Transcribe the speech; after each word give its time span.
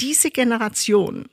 diese 0.00 0.30
Generation 0.30 1.28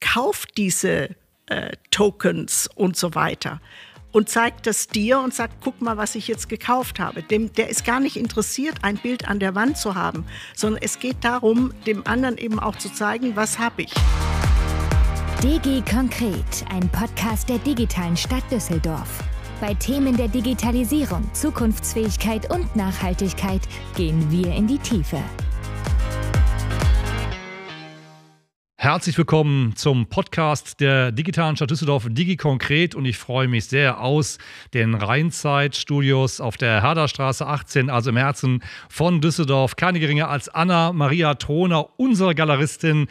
kauft 0.00 0.56
diese 0.56 1.16
äh, 1.46 1.72
Tokens 1.90 2.68
und 2.74 2.96
so 2.96 3.14
weiter 3.14 3.60
und 4.12 4.28
zeigt 4.28 4.66
das 4.66 4.86
dir 4.86 5.18
und 5.18 5.34
sagt, 5.34 5.56
guck 5.60 5.80
mal, 5.80 5.96
was 5.96 6.14
ich 6.14 6.28
jetzt 6.28 6.48
gekauft 6.48 7.00
habe. 7.00 7.22
Dem, 7.22 7.52
der 7.52 7.68
ist 7.68 7.84
gar 7.84 7.98
nicht 7.98 8.16
interessiert, 8.16 8.76
ein 8.82 8.96
Bild 8.96 9.26
an 9.26 9.40
der 9.40 9.54
Wand 9.56 9.76
zu 9.76 9.96
haben, 9.96 10.24
sondern 10.54 10.82
es 10.82 11.00
geht 11.00 11.16
darum, 11.22 11.74
dem 11.86 12.06
anderen 12.06 12.38
eben 12.38 12.60
auch 12.60 12.76
zu 12.76 12.92
zeigen, 12.92 13.34
was 13.34 13.58
habe 13.58 13.82
ich. 13.82 13.92
DG 15.42 15.82
Konkret, 15.90 16.64
ein 16.70 16.88
Podcast 16.90 17.48
der 17.48 17.58
digitalen 17.58 18.16
Stadt 18.16 18.44
Düsseldorf. 18.50 19.22
Bei 19.60 19.74
Themen 19.74 20.16
der 20.16 20.28
Digitalisierung, 20.28 21.28
Zukunftsfähigkeit 21.34 22.50
und 22.50 22.76
Nachhaltigkeit 22.76 23.62
gehen 23.96 24.30
wir 24.30 24.54
in 24.54 24.66
die 24.66 24.78
Tiefe. 24.78 25.22
Herzlich 28.84 29.16
willkommen 29.16 29.74
zum 29.76 30.08
Podcast 30.08 30.78
der 30.78 31.10
digitalen 31.10 31.56
Stadt 31.56 31.70
Düsseldorf 31.70 32.06
Digi 32.06 32.36
Konkret 32.36 32.94
und 32.94 33.06
ich 33.06 33.16
freue 33.16 33.48
mich 33.48 33.64
sehr 33.64 33.98
aus 33.98 34.36
den 34.74 34.94
Rheinzeit-Studios 34.94 36.42
auf 36.42 36.58
der 36.58 36.82
Herderstraße 36.82 37.46
18, 37.46 37.88
also 37.88 38.10
im 38.10 38.18
Herzen 38.18 38.62
von 38.90 39.22
Düsseldorf. 39.22 39.76
Keine 39.76 40.00
geringer 40.00 40.28
als 40.28 40.50
Anna 40.50 40.92
Maria 40.92 41.32
Troner, 41.36 41.98
unsere 41.98 42.34
Galeristin 42.34 43.06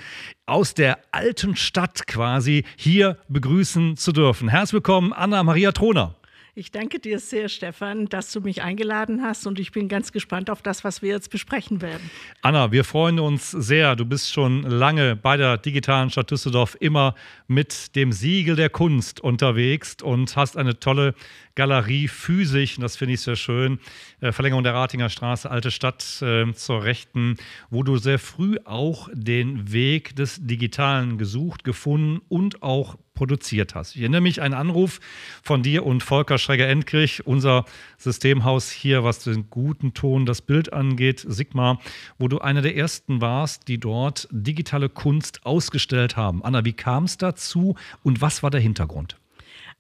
aus 0.46 0.76
der 0.76 1.00
alten 1.12 1.56
Stadt 1.56 2.06
quasi, 2.06 2.66
hier 2.76 3.18
begrüßen 3.28 3.98
zu 3.98 4.12
dürfen. 4.12 4.50
Herzlich 4.50 4.74
willkommen, 4.74 5.12
Anna 5.12 5.42
Maria 5.42 5.72
Troner. 5.72 6.14
Ich 6.56 6.70
danke 6.70 7.00
dir 7.00 7.18
sehr, 7.18 7.50
Stefan, 7.50 8.06
dass 8.06 8.32
du 8.32 8.40
mich 8.40 8.62
eingeladen 8.62 9.24
hast 9.24 9.48
und 9.48 9.58
ich 9.58 9.72
bin 9.72 9.88
ganz 9.88 10.12
gespannt 10.12 10.52
auf 10.52 10.62
das, 10.62 10.84
was 10.84 11.02
wir 11.02 11.10
jetzt 11.10 11.32
besprechen 11.32 11.82
werden. 11.82 12.12
Anna, 12.44 12.72
wir 12.72 12.84
freuen 12.84 13.20
uns 13.20 13.50
sehr. 13.50 13.96
Du 13.96 14.06
bist 14.06 14.32
schon 14.32 14.62
lange 14.62 15.16
bei 15.16 15.36
der 15.36 15.58
digitalen 15.58 16.12
Stadt 16.12 16.30
Düsseldorf 16.30 16.78
immer 16.80 17.16
mit 17.48 17.96
dem 17.96 18.12
Siegel 18.12 18.56
der 18.56 18.70
Kunst 18.70 19.20
unterwegs 19.20 19.98
und 20.04 20.36
hast 20.36 20.56
eine 20.56 20.80
tolle 20.80 21.16
Galerie 21.56 22.08
physisch, 22.08 22.78
das 22.80 22.98
finde 22.98 23.16
ich 23.16 23.22
sehr 23.22 23.36
schön, 23.36 23.80
äh, 24.22 24.32
Verlängerung 24.32 24.64
der 24.64 24.76
Ratinger 24.76 25.10
Straße, 25.10 25.50
Alte 25.50 25.72
Stadt 25.72 26.22
äh, 26.22 26.54
zur 26.54 26.84
Rechten, 26.84 27.38
wo 27.72 27.82
du 27.82 27.98
sehr 27.98 28.20
früh 28.20 28.58
auch 28.64 29.10
den 29.12 29.72
Weg 29.72 30.16
des 30.16 30.46
Digitalen 30.46 31.18
gesucht, 31.18 31.64
gefunden 31.64 32.22
und 32.30 32.62
auch 32.62 32.98
produziert 33.14 33.76
hast. 33.76 33.96
Ich 33.96 34.02
erinnere 34.02 34.22
mich 34.22 34.42
an 34.42 34.54
einen 34.54 34.70
Anruf 34.70 35.00
von 35.42 35.64
dir 35.64 35.86
und 35.86 36.04
Volker 36.04 36.38
Schreger-Endkrich, 36.38 37.26
unser 37.26 37.66
Systemhaus 37.98 38.72
hier, 38.72 39.04
was 39.04 39.20
den 39.20 39.50
guten 39.50 39.94
Ton, 39.94 40.26
das 40.26 40.42
Bild 40.42 40.74
angeht, 40.74 41.26
Sigma, 41.28 41.80
wo 42.18 42.28
du 42.28 42.40
einer 42.40 42.62
der 42.62 42.76
ersten 42.76 43.22
warst, 43.22 43.68
die 43.68 43.80
dort 43.80 44.28
digitale 44.32 44.90
Kunst 44.90 45.46
ausgestellt 45.46 46.18
haben. 46.18 46.44
Anna, 46.44 46.66
wie 46.66 46.74
kam 46.74 47.06
es 47.06 47.18
dazu 47.18 47.76
und 48.04 48.22
was 48.22 48.44
war 48.44 48.52
der 48.52 48.62
Hintergrund? 48.62 49.18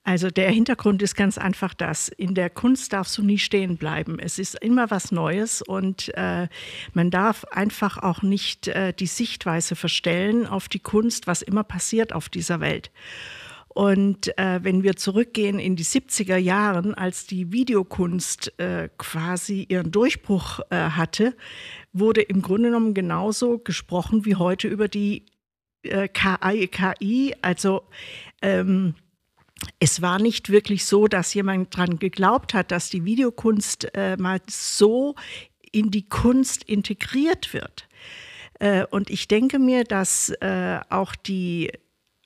Also 0.06 0.30
der 0.30 0.52
Hintergrund 0.52 1.02
ist 1.02 1.16
ganz 1.16 1.38
einfach 1.38 1.73
das. 1.73 2.09
In 2.09 2.36
der 2.36 2.50
Kunst 2.50 2.92
darfst 2.92 3.18
du 3.18 3.23
nie 3.23 3.38
stehen 3.38 3.78
bleiben. 3.78 4.20
Es 4.20 4.38
ist 4.38 4.62
immer 4.62 4.92
was 4.92 5.14
Neues 5.14 5.62
und 5.62 6.12
äh, 6.18 6.50
man 6.94 7.09
darf 7.09 7.46
einfach 7.46 7.98
auch 7.98 8.22
nicht 8.22 8.68
äh, 8.68 8.94
die 8.94 9.08
Sichtweise 9.08 9.78
verstellen 9.78 10.46
auf 10.46 10.68
die 10.68 10.80
Kunst, 10.80 11.26
was 11.26 11.42
immer 11.42 11.64
passiert 11.64 12.12
auf 12.12 12.28
dieser 12.28 12.59
Welt. 12.59 12.92
Und 13.70 14.38
äh, 14.38 14.59
wenn 14.62 14.84
wir 14.84 14.98
zurückgehen 14.98 15.58
in 15.58 15.76
die 15.76 15.86
70er 15.86 16.38
Jahren, 16.38 16.94
als 16.94 17.26
die 17.26 17.52
Videokunst 17.52 18.59
äh, 18.59 18.90
quasi 18.98 19.66
ihren 19.68 19.92
Durchbruch 19.92 20.59
äh, 20.70 20.76
hatte, 20.76 21.36
wurde 21.94 22.22
im 22.22 22.42
Grunde 22.42 22.70
genommen 22.70 22.94
genauso 22.94 23.58
gesprochen 23.58 24.26
wie 24.26 24.36
heute 24.36 24.68
über 24.68 24.90
die 24.90 25.26
äh, 25.84 26.08
KI, 26.08 26.68
KI 26.68 27.36
also 27.42 27.84
ähm, 28.42 28.96
es 29.80 30.02
war 30.02 30.19
nicht 30.19 30.50
wirklich 30.50 30.86
so, 30.86 31.08
dass 31.08 31.33
jemand 31.33 31.73
daran 31.75 32.00
geglaubt 32.00 32.53
hat, 32.53 32.72
dass 32.72 32.90
die 32.90 33.06
Videokunst 33.06 33.96
äh, 33.96 34.18
mal 34.18 34.40
so 34.50 35.16
in 35.72 35.91
die 35.91 36.07
Kunst 36.07 36.63
integriert 36.63 37.53
wird. 37.53 37.88
Äh, 38.59 38.85
und 38.85 39.09
ich 39.09 39.28
denke 39.28 39.59
mir, 39.59 39.84
dass 39.84 40.29
äh, 40.41 40.79
auch 40.90 41.16
die, 41.16 41.72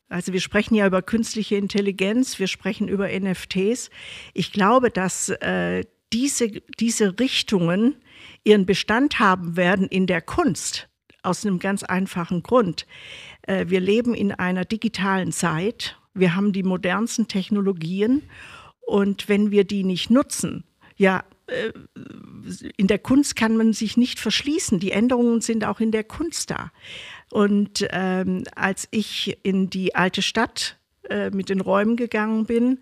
also 0.09 0.33
wir 0.33 0.41
sprechen 0.41 0.75
ja 0.75 0.85
über 0.85 1.01
künstliche 1.01 1.55
Intelligenz, 1.55 2.39
wir 2.39 2.47
sprechen 2.47 2.87
über 2.87 3.07
NFTs. 3.07 3.89
Ich 4.33 4.51
glaube, 4.51 4.91
dass 4.91 5.29
äh, 5.29 5.83
diese, 6.13 6.49
diese 6.79 7.19
Richtungen 7.19 7.95
ihren 8.43 8.65
Bestand 8.65 9.19
haben 9.19 9.57
werden 9.57 9.87
in 9.87 10.07
der 10.07 10.21
Kunst. 10.21 10.87
Aus 11.23 11.45
einem 11.45 11.59
ganz 11.59 11.83
einfachen 11.83 12.43
Grund. 12.43 12.85
Äh, 13.41 13.65
wir 13.67 13.79
leben 13.79 14.13
in 14.13 14.31
einer 14.31 14.65
digitalen 14.65 15.31
Zeit 15.31 15.97
wir 16.19 16.35
haben 16.35 16.53
die 16.53 16.63
modernsten 16.63 17.27
Technologien 17.27 18.23
und 18.81 19.29
wenn 19.29 19.51
wir 19.51 19.63
die 19.63 19.83
nicht 19.83 20.09
nutzen, 20.09 20.63
ja, 20.95 21.23
äh, 21.47 21.71
in 22.77 22.87
der 22.87 22.99
Kunst 22.99 23.35
kann 23.35 23.57
man 23.57 23.73
sich 23.73 23.97
nicht 23.97 24.19
verschließen. 24.19 24.79
Die 24.79 24.91
Änderungen 24.91 25.41
sind 25.41 25.65
auch 25.65 25.79
in 25.79 25.91
der 25.91 26.03
Kunst 26.03 26.51
da. 26.51 26.71
Und 27.31 27.85
ähm, 27.91 28.43
als 28.55 28.87
ich 28.91 29.37
in 29.43 29.69
die 29.69 29.95
alte 29.95 30.21
Stadt 30.21 30.77
äh, 31.09 31.29
mit 31.29 31.49
den 31.49 31.61
Räumen 31.61 31.95
gegangen 31.95 32.45
bin, 32.45 32.79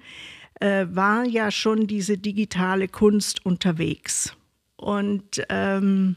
äh, 0.60 0.86
war 0.90 1.26
ja 1.26 1.52
schon 1.52 1.88
diese 1.88 2.18
digitale 2.18 2.88
Kunst 2.88 3.46
unterwegs. 3.46 4.36
Und 4.78 5.44
ähm, 5.50 6.16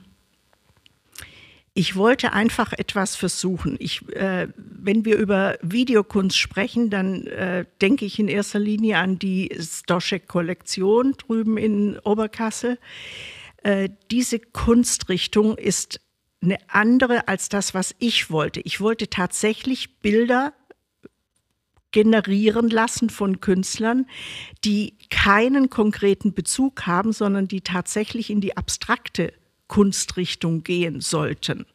ich 1.79 1.95
wollte 1.95 2.33
einfach 2.33 2.73
etwas 2.73 3.15
versuchen. 3.15 3.77
Ich, 3.79 4.03
äh, 4.09 4.49
wenn 4.57 5.05
wir 5.05 5.17
über 5.17 5.59
Videokunst 5.63 6.37
sprechen, 6.37 6.91
dann 6.91 7.25
äh, 7.29 7.67
denke 7.81 8.05
ich 8.05 8.19
in 8.19 8.27
erster 8.27 8.59
Linie 8.59 8.99
an 8.99 9.21
die 9.21 9.57
Stoschek-Kollektion 9.57 11.13
drüben 11.13 11.57
in 11.57 11.97
Oberkassel. 12.01 12.81
Äh, 13.63 13.91
diese 14.11 14.41
Kunstrichtung 14.41 15.57
ist 15.57 16.01
eine 16.43 16.59
andere 16.67 17.29
als 17.29 17.49
das, 17.49 17.75
was 17.75 17.95
ich 18.01 18.29
wollte. 18.29 18.59
Ich 18.59 18.81
wollte 18.81 19.09
tatsächlich 19.09 20.01
Bilder 20.01 20.55
generieren 21.93 22.71
lassen 22.71 23.09
von 23.09 23.39
Künstlern, 23.39 24.07
die 24.65 24.99
keinen 25.11 25.71
konkreten 25.71 26.35
Bezug 26.35 26.89
haben, 26.89 27.13
sondern 27.13 27.47
die 27.47 27.61
tatsächlich 27.61 28.31
in 28.31 28.41
die 28.41 28.57
abstrakte 28.57 29.33
Kunstrichtung 29.69 30.65
gehen 30.65 31.01
sollten. 31.01 31.67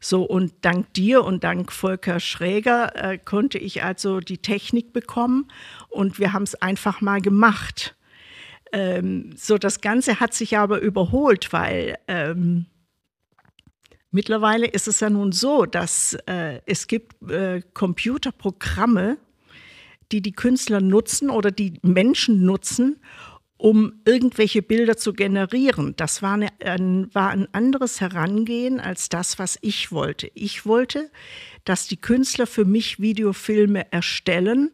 So 0.00 0.22
und 0.24 0.52
dank 0.62 0.92
dir 0.94 1.24
und 1.24 1.44
dank 1.44 1.72
Volker 1.72 2.20
Schräger 2.20 2.94
äh, 2.96 3.18
konnte 3.18 3.58
ich 3.58 3.82
also 3.82 4.20
die 4.20 4.38
Technik 4.38 4.92
bekommen 4.92 5.48
und 5.88 6.18
wir 6.18 6.32
haben 6.32 6.42
es 6.42 6.56
einfach 6.56 7.00
mal 7.00 7.20
gemacht. 7.20 7.96
Ähm, 8.72 9.30
so 9.36 9.58
das 9.58 9.80
Ganze 9.80 10.20
hat 10.20 10.34
sich 10.34 10.58
aber 10.58 10.80
überholt, 10.80 11.52
weil 11.52 11.96
ähm, 12.08 12.66
mittlerweile 14.10 14.66
ist 14.66 14.88
es 14.88 15.00
ja 15.00 15.08
nun 15.08 15.30
so, 15.32 15.66
dass 15.66 16.14
äh, 16.26 16.60
es 16.66 16.88
gibt 16.88 17.30
äh, 17.30 17.62
Computerprogramme, 17.74 19.18
die 20.12 20.20
die 20.20 20.32
Künstler 20.32 20.80
nutzen 20.80 21.30
oder 21.30 21.50
die 21.50 21.78
Menschen 21.82 22.44
nutzen, 22.44 23.00
um 23.58 24.00
irgendwelche 24.04 24.62
Bilder 24.62 24.96
zu 24.96 25.12
generieren. 25.12 25.94
Das 25.96 26.22
war, 26.22 26.34
eine, 26.34 26.48
ein, 26.60 27.08
war 27.14 27.30
ein 27.30 27.48
anderes 27.52 28.00
Herangehen 28.00 28.80
als 28.80 29.08
das, 29.08 29.38
was 29.38 29.58
ich 29.62 29.92
wollte. 29.92 30.30
Ich 30.34 30.66
wollte, 30.66 31.10
dass 31.64 31.88
die 31.88 31.96
Künstler 31.96 32.46
für 32.46 32.64
mich 32.64 33.00
Videofilme 33.00 33.90
erstellen, 33.92 34.70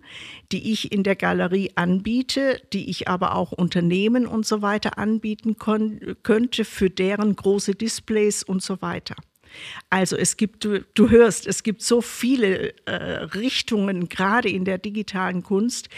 die 0.51 0.73
ich 0.73 0.93
in 0.93 1.05
der 1.05 1.17
Galerie 1.17 1.73
anbiete, 1.77 2.61
die 2.73 2.91
ich 2.91 3.09
aber 3.09 3.37
auch 3.37 3.53
Unternehmen 3.53 4.27
und 4.27 4.47
so 4.47 4.63
weiter 4.63 4.99
anbieten 4.99 5.57
könnte 5.57 6.65
für 6.65 6.91
deren 6.91 7.37
große 7.37 7.75
Displays 7.75 8.43
und 8.43 8.63
so 8.63 8.83
weiter. 8.83 9.15
Also 9.91 10.17
es 10.17 10.37
gibt, 10.37 10.65
du, 10.65 10.85
du 10.95 11.11
hörst, 11.11 11.47
es 11.47 11.63
gibt 11.63 11.83
so 11.83 12.01
viele 12.01 12.75
äh, 12.87 12.95
Richtungen, 12.95 14.09
gerade 14.09 14.49
in 14.49 14.65
der 14.65 14.79
digitalen 14.79 15.43
Kunst, 15.43 15.89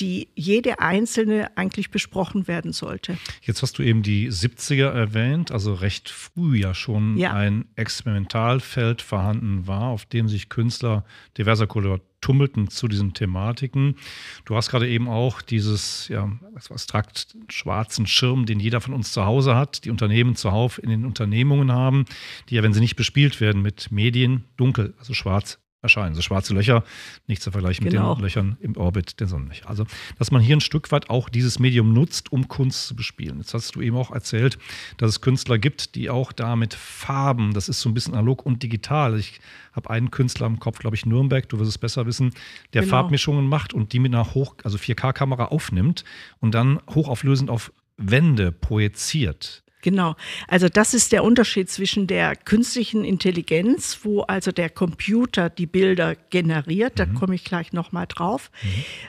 die 0.00 0.28
jede 0.34 0.80
einzelne 0.80 1.56
eigentlich 1.56 1.90
besprochen 1.90 2.48
werden 2.48 2.72
sollte. 2.72 3.18
Jetzt 3.42 3.62
hast 3.62 3.78
du 3.78 3.82
eben 3.82 4.02
die 4.02 4.30
70er 4.30 4.90
erwähnt, 4.90 5.50
also 5.50 5.74
recht 5.74 6.10
früh 6.10 6.58
ja 6.58 6.74
schon 6.74 7.16
ja. 7.16 7.32
ein 7.32 7.66
Experimentalfeld 7.76 9.02
vorhanden 9.02 9.66
war, 9.66 9.88
auf 9.88 10.06
dem 10.06 10.28
sich 10.28 10.48
Künstler 10.48 11.04
diverser 11.36 11.66
Couleur 11.66 12.00
tummelten 12.22 12.68
zu 12.68 12.88
diesen 12.88 13.12
Thematiken. 13.12 13.96
Du 14.46 14.56
hast 14.56 14.70
gerade 14.70 14.88
eben 14.88 15.08
auch 15.08 15.42
dieses 15.42 16.08
ja, 16.08 16.32
abstrakt 16.54 17.36
schwarzen 17.50 18.06
Schirm, 18.06 18.46
den 18.46 18.60
jeder 18.60 18.80
von 18.80 18.94
uns 18.94 19.12
zu 19.12 19.26
Hause 19.26 19.54
hat, 19.54 19.84
die 19.84 19.90
Unternehmen 19.90 20.34
zuhauf 20.34 20.82
in 20.82 20.88
den 20.88 21.04
Unternehmungen 21.04 21.70
haben, 21.70 22.06
die 22.48 22.54
ja, 22.54 22.62
wenn 22.62 22.72
sie 22.72 22.80
nicht 22.80 22.96
bespielt 22.96 23.40
werden 23.40 23.60
mit 23.60 23.92
Medien, 23.92 24.44
dunkel, 24.56 24.94
also 24.98 25.12
schwarz 25.12 25.61
erscheinen. 25.82 26.14
So 26.14 26.22
schwarze 26.22 26.54
Löcher, 26.54 26.84
nicht 27.26 27.42
zu 27.42 27.50
vergleichen 27.50 27.84
Genau. 27.84 28.10
mit 28.10 28.18
den 28.18 28.22
Löchern 28.24 28.56
im 28.60 28.76
Orbit 28.76 29.18
der 29.20 29.26
Sonnenlöcher. 29.26 29.68
Also, 29.68 29.84
dass 30.18 30.30
man 30.30 30.40
hier 30.40 30.56
ein 30.56 30.60
Stück 30.60 30.92
weit 30.92 31.10
auch 31.10 31.28
dieses 31.28 31.58
Medium 31.58 31.92
nutzt, 31.92 32.30
um 32.32 32.48
Kunst 32.48 32.86
zu 32.86 32.94
bespielen. 32.96 33.38
Jetzt 33.38 33.52
hast 33.52 33.74
du 33.74 33.80
eben 33.82 33.96
auch 33.96 34.12
erzählt, 34.12 34.58
dass 34.96 35.10
es 35.10 35.20
Künstler 35.20 35.58
gibt, 35.58 35.96
die 35.96 36.08
auch 36.08 36.32
da 36.32 36.54
mit 36.56 36.74
Farben, 36.74 37.52
das 37.52 37.68
ist 37.68 37.80
so 37.80 37.88
ein 37.90 37.94
bisschen 37.94 38.14
analog 38.14 38.46
und 38.46 38.62
digital. 38.62 39.18
Ich 39.18 39.40
habe 39.72 39.90
einen 39.90 40.10
Künstler 40.10 40.46
im 40.46 40.60
Kopf, 40.60 40.78
glaube 40.78 40.94
ich, 40.96 41.04
Nürnberg, 41.04 41.48
du 41.48 41.58
wirst 41.58 41.70
es 41.70 41.78
besser 41.78 42.06
wissen, 42.06 42.32
der 42.72 42.82
Genau. 42.82 42.90
Farbmischungen 42.92 43.46
macht 43.46 43.74
und 43.74 43.92
die 43.92 43.98
mit 43.98 44.14
einer 44.14 44.34
Hoch, 44.34 44.54
also 44.62 44.78
4K-Kamera 44.78 45.46
aufnimmt 45.46 46.04
und 46.40 46.54
dann 46.54 46.80
hochauflösend 46.90 47.50
auf 47.50 47.72
Wände 47.96 48.52
projiziert. 48.52 49.64
Genau. 49.82 50.14
Also 50.46 50.68
das 50.68 50.94
ist 50.94 51.10
der 51.10 51.24
Unterschied 51.24 51.68
zwischen 51.68 52.06
der 52.06 52.36
künstlichen 52.36 53.04
Intelligenz, 53.04 53.98
wo 54.04 54.20
also 54.22 54.52
der 54.52 54.70
Computer 54.70 55.50
die 55.50 55.66
Bilder 55.66 56.14
generiert, 56.14 57.00
da 57.00 57.06
komme 57.06 57.34
ich 57.34 57.44
gleich 57.44 57.72
nochmal 57.72 58.06
drauf. 58.06 58.52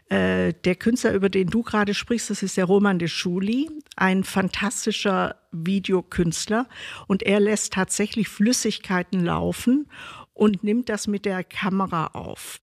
Äh, 0.09 0.53
der 0.65 0.75
Künstler, 0.75 1.13
über 1.13 1.29
den 1.29 1.47
du 1.47 1.61
gerade 1.61 1.93
sprichst, 1.93 2.31
das 2.31 2.41
ist 2.41 2.57
der 2.57 2.65
Roman 2.65 2.97
de 2.97 3.07
Schuli, 3.07 3.69
ein 3.95 4.23
fantastischer 4.23 5.35
Videokünstler 5.51 6.67
und 7.07 7.21
er 7.21 7.39
lässt 7.39 7.73
tatsächlich 7.73 8.27
Flüssigkeiten 8.27 9.23
laufen 9.23 9.87
und 10.33 10.63
nimmt 10.63 10.89
das 10.89 11.05
mit 11.05 11.25
der 11.25 11.43
Kamera 11.43 12.07
auf. 12.07 12.59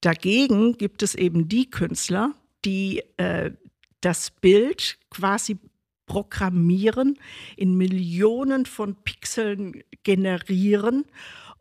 Dagegen 0.00 0.78
gibt 0.78 1.02
es 1.02 1.14
eben 1.14 1.46
die 1.46 1.68
Künstler, 1.68 2.32
die 2.64 3.02
äh, 3.18 3.50
das 4.00 4.30
Bild 4.30 4.98
quasi 5.10 5.58
programmieren, 6.10 7.20
in 7.56 7.76
Millionen 7.76 8.66
von 8.66 8.96
Pixeln 9.04 9.84
generieren 10.02 11.04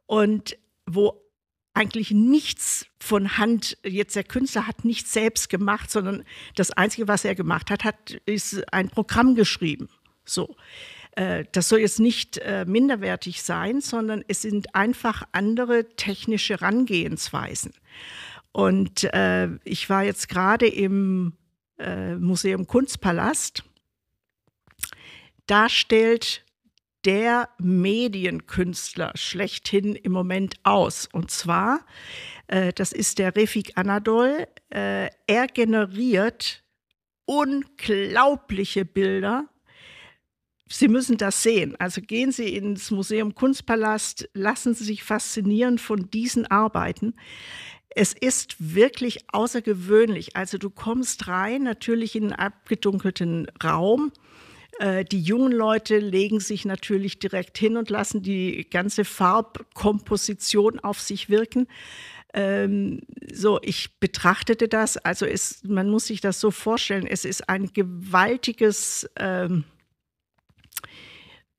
und 0.07 0.57
wo 0.87 1.21
eigentlich 1.75 2.09
nichts 2.09 2.87
von 2.99 3.37
Hand, 3.37 3.77
jetzt 3.83 4.15
der 4.15 4.23
Künstler 4.23 4.65
hat 4.65 4.85
nichts 4.85 5.13
selbst 5.13 5.49
gemacht, 5.49 5.91
sondern 5.91 6.23
das 6.55 6.71
Einzige, 6.71 7.07
was 7.07 7.25
er 7.25 7.35
gemacht 7.35 7.69
hat, 7.69 7.83
hat 7.83 8.19
ist 8.25 8.73
ein 8.73 8.89
Programm 8.89 9.35
geschrieben. 9.35 9.87
So. 10.25 10.55
Äh, 11.11 11.45
Das 11.51 11.69
soll 11.69 11.81
jetzt 11.81 11.99
nicht 11.99 12.39
äh, 12.39 12.65
minderwertig 12.67 13.43
sein, 13.43 13.81
sondern 13.81 14.23
es 14.27 14.41
sind 14.41 14.73
einfach 14.73 15.25
andere 15.31 15.89
technische 15.95 16.55
Herangehensweisen. 16.55 17.73
Und 18.51 19.03
äh, 19.13 19.49
ich 19.63 19.91
war 19.91 20.03
jetzt 20.03 20.27
gerade 20.27 20.67
im 20.67 21.33
Museum 22.19 22.67
Kunstpalast. 22.67 23.63
Da 25.49 25.67
stellt 25.67 26.45
der 27.05 27.49
Medienkünstler 27.57 29.13
schlechthin 29.15 29.95
im 29.95 30.11
Moment 30.11 30.57
aus. 30.61 31.09
Und 31.11 31.31
zwar, 31.31 31.87
äh, 32.45 32.71
das 32.71 32.91
ist 32.91 33.17
der 33.17 33.35
Refik 33.35 33.71
Anadol. 33.73 34.45
Äh, 34.69 35.09
er 35.25 35.47
generiert 35.51 36.63
unglaubliche 37.25 38.85
Bilder. 38.85 39.49
Sie 40.67 40.87
müssen 40.87 41.17
das 41.17 41.41
sehen. 41.41 41.75
Also 41.79 42.01
gehen 42.01 42.31
Sie 42.31 42.55
ins 42.55 42.91
Museum 42.91 43.33
Kunstpalast, 43.33 44.29
lassen 44.33 44.75
Sie 44.75 44.83
sich 44.83 45.03
faszinieren 45.03 45.79
von 45.79 46.11
diesen 46.11 46.45
Arbeiten. 46.45 47.15
Es 47.89 48.13
ist 48.13 48.75
wirklich 48.75 49.33
außergewöhnlich. 49.33 50.35
Also 50.35 50.59
du 50.59 50.69
kommst 50.69 51.27
rein, 51.27 51.63
natürlich 51.63 52.15
in 52.15 52.25
einen 52.25 52.33
abgedunkelten 52.33 53.47
Raum. 53.63 54.11
Äh, 54.79 55.05
Die 55.05 55.21
jungen 55.21 55.51
Leute 55.51 55.99
legen 55.99 56.39
sich 56.39 56.65
natürlich 56.65 57.19
direkt 57.19 57.57
hin 57.57 57.77
und 57.77 57.89
lassen 57.89 58.23
die 58.23 58.67
ganze 58.69 59.05
Farbkomposition 59.05 60.79
auf 60.79 60.99
sich 60.99 61.29
wirken. 61.29 61.67
Ähm, 62.33 63.01
so, 63.31 63.59
ich 63.61 63.99
betrachtete 63.99 64.67
das, 64.67 64.97
also 64.97 65.25
es, 65.25 65.63
man 65.63 65.89
muss 65.89 66.07
sich 66.07 66.21
das 66.21 66.39
so 66.39 66.51
vorstellen, 66.51 67.07
es 67.07 67.25
ist 67.25 67.49
ein 67.49 67.73
gewaltiges 67.73 69.09
ähm, 69.17 69.63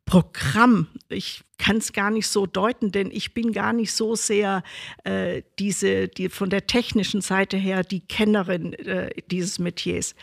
Programm. 0.05 0.89
Ich 1.09 1.43
kann 1.59 1.77
es 1.79 1.93
gar 1.93 2.11
nicht 2.11 2.29
so 2.29 2.47
deuten, 2.47 2.91
denn 2.93 3.11
ich 3.13 3.35
bin 3.35 3.53
gar 3.53 3.73
nicht 3.73 3.93
so 3.93 4.15
sehr 4.15 4.63
äh, 5.05 5.43
diese, 5.59 6.09
die 6.09 6.29
von 6.29 6.51
der 6.51 6.67
technischen 6.67 7.21
Seite 7.21 7.57
her 7.57 7.83
die 7.83 8.01
Kennerin 8.01 8.73
äh, 8.73 9.11
dieses 9.31 9.59
Metiers. 9.59 10.15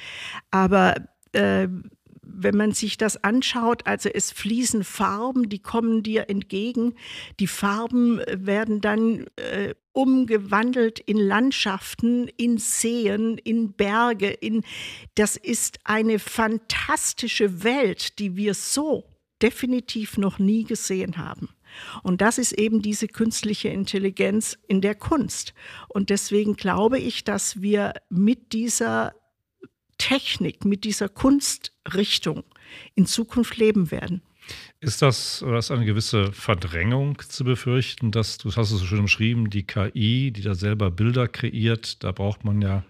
Aber 0.50 0.96
äh, 1.34 1.68
wenn 2.38 2.56
man 2.56 2.72
sich 2.72 2.98
das 2.98 3.24
anschaut, 3.24 3.86
also 3.88 4.10
es 4.10 4.32
fließen 4.32 4.84
Farben, 4.84 5.50
die 5.50 5.60
kommen 5.60 6.04
dir 6.04 6.30
entgegen. 6.30 6.94
Die 7.40 7.48
Farben 7.48 8.22
werden 8.32 8.80
dann 8.80 9.26
äh, 9.36 9.74
umgewandelt 9.92 11.00
in 11.00 11.18
Landschaften, 11.18 12.28
in 12.38 12.60
Seen, 12.60 13.40
in 13.40 13.74
Berge. 13.74 14.30
In, 14.30 14.64
das 15.16 15.36
ist 15.36 15.80
eine 15.84 16.20
fantastische 16.20 17.64
Welt, 17.64 18.20
die 18.20 18.36
wir 18.36 18.54
so 18.54 19.06
definitiv 19.42 20.18
noch 20.18 20.40
nie 20.40 20.64
gesehen 20.64 21.18
haben. 21.18 21.50
Und 22.04 22.22
das 22.22 22.38
ist 22.38 22.54
eben 22.54 22.82
diese 22.82 23.08
künstliche 23.08 23.70
Intelligenz 23.70 24.58
in 24.68 24.82
der 24.82 24.96
Kunst. 24.96 25.54
Und 25.90 26.10
deswegen 26.10 26.56
glaube 26.56 27.00
ich, 27.00 27.24
dass 27.24 27.62
wir 27.62 27.94
mit 28.10 28.54
dieser 28.54 29.14
Technik, 29.98 30.66
mit 30.66 30.84
dieser 30.84 31.10
Kunstrichtung 31.10 32.44
in 32.96 33.06
Zukunft 33.06 33.58
leben 33.58 33.92
werden. 33.92 34.22
Ist 34.80 35.02
das 35.02 35.44
oder 35.44 35.58
ist 35.58 35.72
eine 35.72 35.86
gewisse 35.86 36.32
Verdrängung 36.32 37.20
zu 37.20 37.44
befürchten, 37.44 38.12
dass 38.12 38.38
du 38.38 38.48
das 38.48 38.58
hast 38.58 38.72
es 38.72 38.80
so 38.80 38.86
schön 38.86 39.00
umschrieben, 39.00 39.50
die 39.50 39.64
KI, 39.64 40.32
die 40.32 40.42
da 40.42 40.56
selber 40.56 40.92
Bilder 40.92 41.28
kreiert, 41.28 42.04
da 42.04 42.12
braucht 42.12 42.46
man 42.46 42.62
ja 42.62 42.84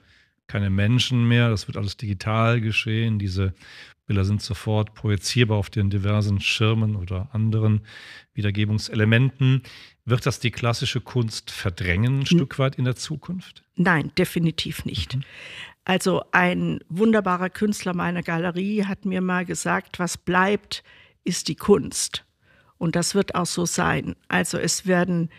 keine 0.48 0.69
Menschen 0.69 1.27
mehr, 1.27 1.50
das 1.50 1.68
wird 1.68 1.77
alles 1.77 1.98
digital 1.98 2.62
geschehen, 2.62 3.19
diese 3.19 3.54
Bilder 4.07 4.24
sind 4.24 4.42
sofort 4.42 4.94
projizierbar 4.94 5.57
auf 5.57 5.69
den 5.69 5.89
diversen 5.89 6.39
Schirmen 6.39 6.95
oder 6.95 7.30
anderen 7.33 7.81
Wiedergebungselementen. 8.33 9.63
Wird 10.06 10.25
das 10.25 10.39
die 10.39 10.51
klassische 10.51 11.01
Kunst 11.01 11.51
verdrängen, 11.51 12.21
ein 12.21 12.25
Stück 12.25 12.57
weit 12.57 12.75
in 12.75 12.86
der 12.86 12.95
Zukunft? 12.95 13.63
Nein, 13.75 14.12
definitiv 14.18 14.86
nicht. 14.86 15.18
Also 15.88 16.22
ein 16.34 16.81
wunderbarer 16.89 17.50
Künstler 17.50 17.95
meiner 17.95 18.22
Galerie 18.22 18.84
hat 18.84 19.06
mir 19.06 19.22
mal 19.22 19.45
gesagt, 19.45 20.00
was 20.00 20.18
bleibt, 20.18 20.84
ist 21.24 21.48
die 21.48 21.56
Kunst. 21.56 22.25
Und 22.78 22.98
das 22.98 23.16
wird 23.16 23.36
auch 23.36 23.45
so 23.45 23.66
sein. 23.66 24.18
Also 24.28 24.57
es 24.57 24.86
werden 24.86 25.30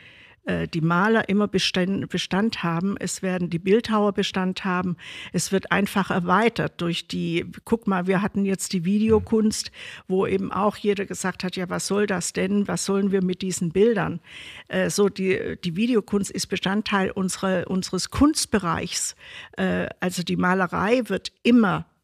die 0.72 0.80
Maler 0.80 1.28
immer 1.28 1.46
Bestand, 1.46 2.08
Bestand 2.08 2.62
haben, 2.62 2.96
es 2.98 3.22
werden 3.22 3.50
die 3.50 3.58
Bildhauer 3.58 4.12
Bestand 4.12 4.64
haben, 4.64 4.96
es 5.32 5.52
wird 5.52 5.70
einfach 5.72 6.10
erweitert 6.10 6.80
durch 6.80 7.06
die, 7.06 7.46
guck 7.64 7.86
mal, 7.86 8.06
wir 8.06 8.22
hatten 8.22 8.44
jetzt 8.44 8.72
die 8.72 8.84
Videokunst, 8.84 9.70
wo 10.06 10.26
eben 10.26 10.52
auch 10.52 10.76
jeder 10.76 11.04
gesagt 11.06 11.44
hat, 11.44 11.56
ja, 11.56 11.68
was 11.68 11.86
soll 11.86 12.06
das 12.06 12.32
denn, 12.32 12.66
was 12.66 12.84
sollen 12.84 13.12
wir 13.12 13.22
mit 13.22 13.42
diesen 13.42 13.70
Bildern? 13.72 14.20
Äh, 14.68 14.90
so, 14.90 15.08
die, 15.08 15.58
die 15.62 15.76
Videokunst 15.76 16.30
ist 16.30 16.46
Bestandteil 16.46 17.10
unserer, 17.10 17.68
unseres 17.68 18.10
Kunstbereichs. 18.10 19.16
Äh, 19.56 19.88
also 20.00 20.22
die 20.22 20.36
Malerei 20.36 21.02
wird 21.08 21.32
immer 21.42 21.80
äh, 21.80 21.97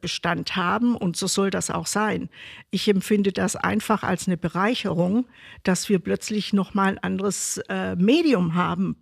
Bestand 0.00 0.56
haben 0.56 0.94
und 0.96 1.16
so 1.16 1.26
soll 1.26 1.50
das 1.50 1.70
auch 1.70 1.86
sein. 1.86 2.28
Ich 2.70 2.88
empfinde 2.88 3.32
das 3.32 3.56
einfach 3.56 4.02
als 4.02 4.26
eine 4.26 4.36
Bereicherung, 4.36 5.26
dass 5.62 5.88
wir 5.88 5.98
plötzlich 5.98 6.52
noch 6.52 6.74
mal 6.74 6.88
ein 6.88 6.98
anderes 6.98 7.58
äh, 7.68 7.96
Medium 7.96 8.54
haben. 8.54 8.96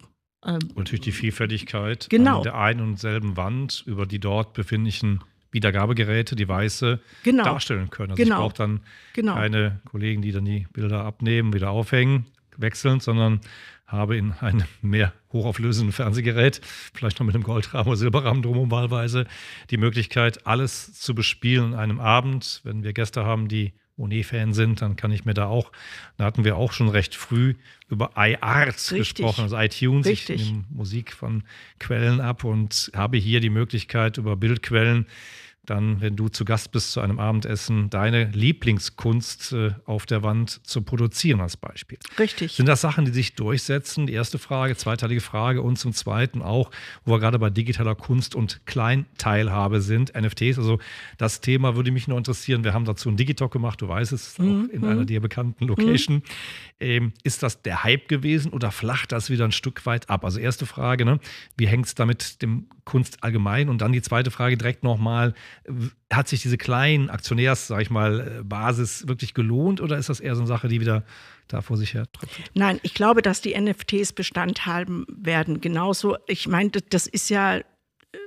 Ähm, 0.44 0.58
Und 0.70 0.76
natürlich 0.78 1.00
die 1.00 1.12
Vielfältigkeit 1.12 2.06
Genau. 2.10 2.38
an 2.38 2.42
der 2.44 2.54
einen 2.56 2.80
und 2.80 2.98
selben 2.98 3.36
Wand 3.36 3.82
über 3.86 4.06
die 4.06 4.18
dort 4.20 4.52
befindlichen 4.54 5.20
Wiedergabegeräte, 5.50 6.36
die 6.36 6.48
Weiße, 6.48 7.00
Genau. 7.22 7.44
darstellen 7.44 7.88
können. 7.90 8.10
Also 8.12 8.22
Genau. 8.22 8.36
ich 8.36 8.40
brauche 8.42 8.56
dann 8.56 8.80
Genau. 9.14 9.34
keine 9.34 9.80
Kollegen, 9.90 10.20
die 10.22 10.32
dann 10.32 10.44
die 10.44 10.66
Bilder 10.72 11.04
abnehmen, 11.04 11.52
wieder 11.54 11.70
aufhängen, 11.70 12.26
wechseln, 12.58 13.00
sondern 13.00 13.40
habe 13.86 14.16
in 14.16 14.32
einem 14.32 14.64
mehr 14.82 15.12
hochauflösenden 15.32 15.92
Fernsehgerät, 15.92 16.60
vielleicht 16.94 17.18
noch 17.18 17.26
mit 17.26 17.34
einem 17.34 17.44
Goldrahmen 17.44 17.88
oder 17.88 17.96
Silberrahmen 17.96 18.42
drumherum 18.42 18.70
wahlweise, 18.70 19.26
die 19.70 19.76
Möglichkeit, 19.76 20.46
alles 20.46 20.94
zu 20.94 21.14
bespielen 21.14 21.72
in 21.72 21.78
einem 21.78 22.00
Abend. 22.00 22.60
Wenn 22.64 22.82
wir 22.82 22.92
Gäste 22.92 23.24
haben, 23.24 23.48
die 23.48 23.72
Monet-Fan 23.96 24.52
sind, 24.52 24.82
dann 24.82 24.96
kann 24.96 25.10
ich 25.10 25.24
mir 25.24 25.34
da 25.34 25.46
auch, 25.46 25.72
da 26.18 26.24
hatten 26.24 26.44
wir 26.44 26.56
auch 26.56 26.72
schon 26.72 26.88
recht 26.88 27.14
früh 27.14 27.54
über 27.88 28.10
iArt 28.16 28.88
gesprochen, 28.90 29.42
also 29.42 29.56
iTunes. 29.56 30.06
Richtig. 30.06 30.42
Ich 30.42 30.50
nehme 30.50 30.64
Musik 30.68 31.12
von 31.12 31.44
Quellen 31.78 32.20
ab 32.20 32.44
und 32.44 32.90
habe 32.94 33.16
hier 33.16 33.40
die 33.40 33.50
Möglichkeit, 33.50 34.18
über 34.18 34.36
Bildquellen 34.36 35.06
dann, 35.66 36.00
wenn 36.00 36.16
du 36.16 36.28
zu 36.28 36.44
Gast 36.44 36.72
bist 36.72 36.92
zu 36.92 37.00
einem 37.00 37.18
Abendessen, 37.18 37.90
deine 37.90 38.30
Lieblingskunst 38.30 39.52
äh, 39.52 39.70
auf 39.84 40.06
der 40.06 40.22
Wand 40.22 40.66
zu 40.66 40.82
produzieren 40.82 41.40
als 41.40 41.56
Beispiel. 41.56 41.98
Richtig. 42.18 42.52
Sind 42.52 42.66
das 42.66 42.80
Sachen, 42.80 43.04
die 43.04 43.12
sich 43.12 43.34
durchsetzen? 43.34 44.06
Die 44.06 44.12
erste 44.12 44.38
Frage, 44.38 44.76
zweiteilige 44.76 45.20
Frage 45.20 45.62
und 45.62 45.76
zum 45.76 45.92
Zweiten 45.92 46.42
auch, 46.42 46.70
wo 47.04 47.12
wir 47.12 47.20
gerade 47.20 47.38
bei 47.38 47.50
digitaler 47.50 47.94
Kunst 47.94 48.34
und 48.34 48.64
Kleinteilhabe 48.66 49.80
sind, 49.80 50.12
NFTs. 50.14 50.58
Also 50.58 50.78
das 51.18 51.40
Thema 51.40 51.76
würde 51.76 51.90
mich 51.90 52.08
nur 52.08 52.18
interessieren. 52.18 52.64
Wir 52.64 52.74
haben 52.74 52.84
dazu 52.84 53.08
einen 53.08 53.16
Digitalk 53.16 53.52
gemacht, 53.52 53.80
du 53.82 53.88
weißt 53.88 54.12
es, 54.12 54.38
mhm. 54.38 54.46
auch 54.46 54.74
in 54.74 54.84
einer 54.84 55.02
mhm. 55.02 55.06
dir 55.06 55.20
bekannten 55.20 55.66
Location. 55.66 56.16
Mhm. 56.16 56.22
Ähm, 56.78 57.12
ist 57.22 57.42
das 57.42 57.62
der 57.62 57.84
Hype 57.84 58.08
gewesen 58.08 58.52
oder 58.52 58.70
flacht 58.70 59.12
das 59.12 59.30
wieder 59.30 59.44
ein 59.44 59.52
Stück 59.52 59.86
weit 59.86 60.10
ab? 60.10 60.24
Also 60.24 60.38
erste 60.38 60.66
Frage, 60.66 61.04
ne? 61.04 61.18
wie 61.56 61.66
hängt 61.66 61.86
es 61.86 61.94
da 61.94 62.06
mit 62.06 62.42
dem 62.42 62.66
Kunst 62.84 63.22
allgemein? 63.22 63.68
Und 63.68 63.80
dann 63.80 63.92
die 63.92 64.02
zweite 64.02 64.30
Frage 64.30 64.56
direkt 64.56 64.84
nochmal, 64.84 65.34
hat 66.12 66.28
sich 66.28 66.42
diese 66.42 66.58
kleinen 66.58 67.10
Aktionärs, 67.10 67.66
sag 67.66 67.82
ich 67.82 67.90
mal, 67.90 68.38
äh, 68.40 68.44
Basis 68.44 69.08
wirklich 69.08 69.34
gelohnt 69.34 69.80
oder 69.80 69.98
ist 69.98 70.08
das 70.08 70.20
eher 70.20 70.34
so 70.34 70.42
eine 70.42 70.48
Sache, 70.48 70.68
die 70.68 70.80
wieder 70.80 71.04
da 71.48 71.60
vor 71.62 71.76
sich 71.76 71.94
her 71.94 72.06
tröpfelt? 72.12 72.50
Nein, 72.54 72.78
ich 72.82 72.94
glaube, 72.94 73.22
dass 73.22 73.40
die 73.40 73.58
NFTs 73.58 74.12
Bestand 74.12 74.66
haben 74.66 75.06
werden. 75.08 75.60
Genauso, 75.60 76.16
ich 76.26 76.46
meine, 76.46 76.70
das 76.70 77.06
ist 77.06 77.28
ja 77.30 77.60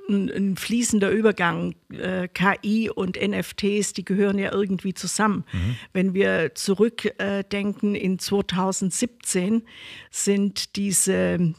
ein, 0.09 0.29
ein 0.29 0.57
fließender 0.57 1.09
Übergang. 1.09 1.75
Äh, 1.91 2.27
KI 2.27 2.89
und 2.89 3.17
NFTs, 3.21 3.93
die 3.93 4.05
gehören 4.05 4.38
ja 4.39 4.51
irgendwie 4.51 4.93
zusammen. 4.93 5.45
Mhm. 5.51 5.75
Wenn 5.93 6.13
wir 6.13 6.55
zurückdenken 6.55 7.95
äh, 7.95 8.00
in 8.00 8.19
2017, 8.19 9.63
sind 10.12 10.75
diese, 10.75 11.53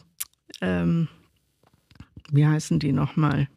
ähm, 0.61 1.09
wie 2.31 2.47
heißen 2.47 2.79
die 2.79 2.93
nochmal? 2.93 3.49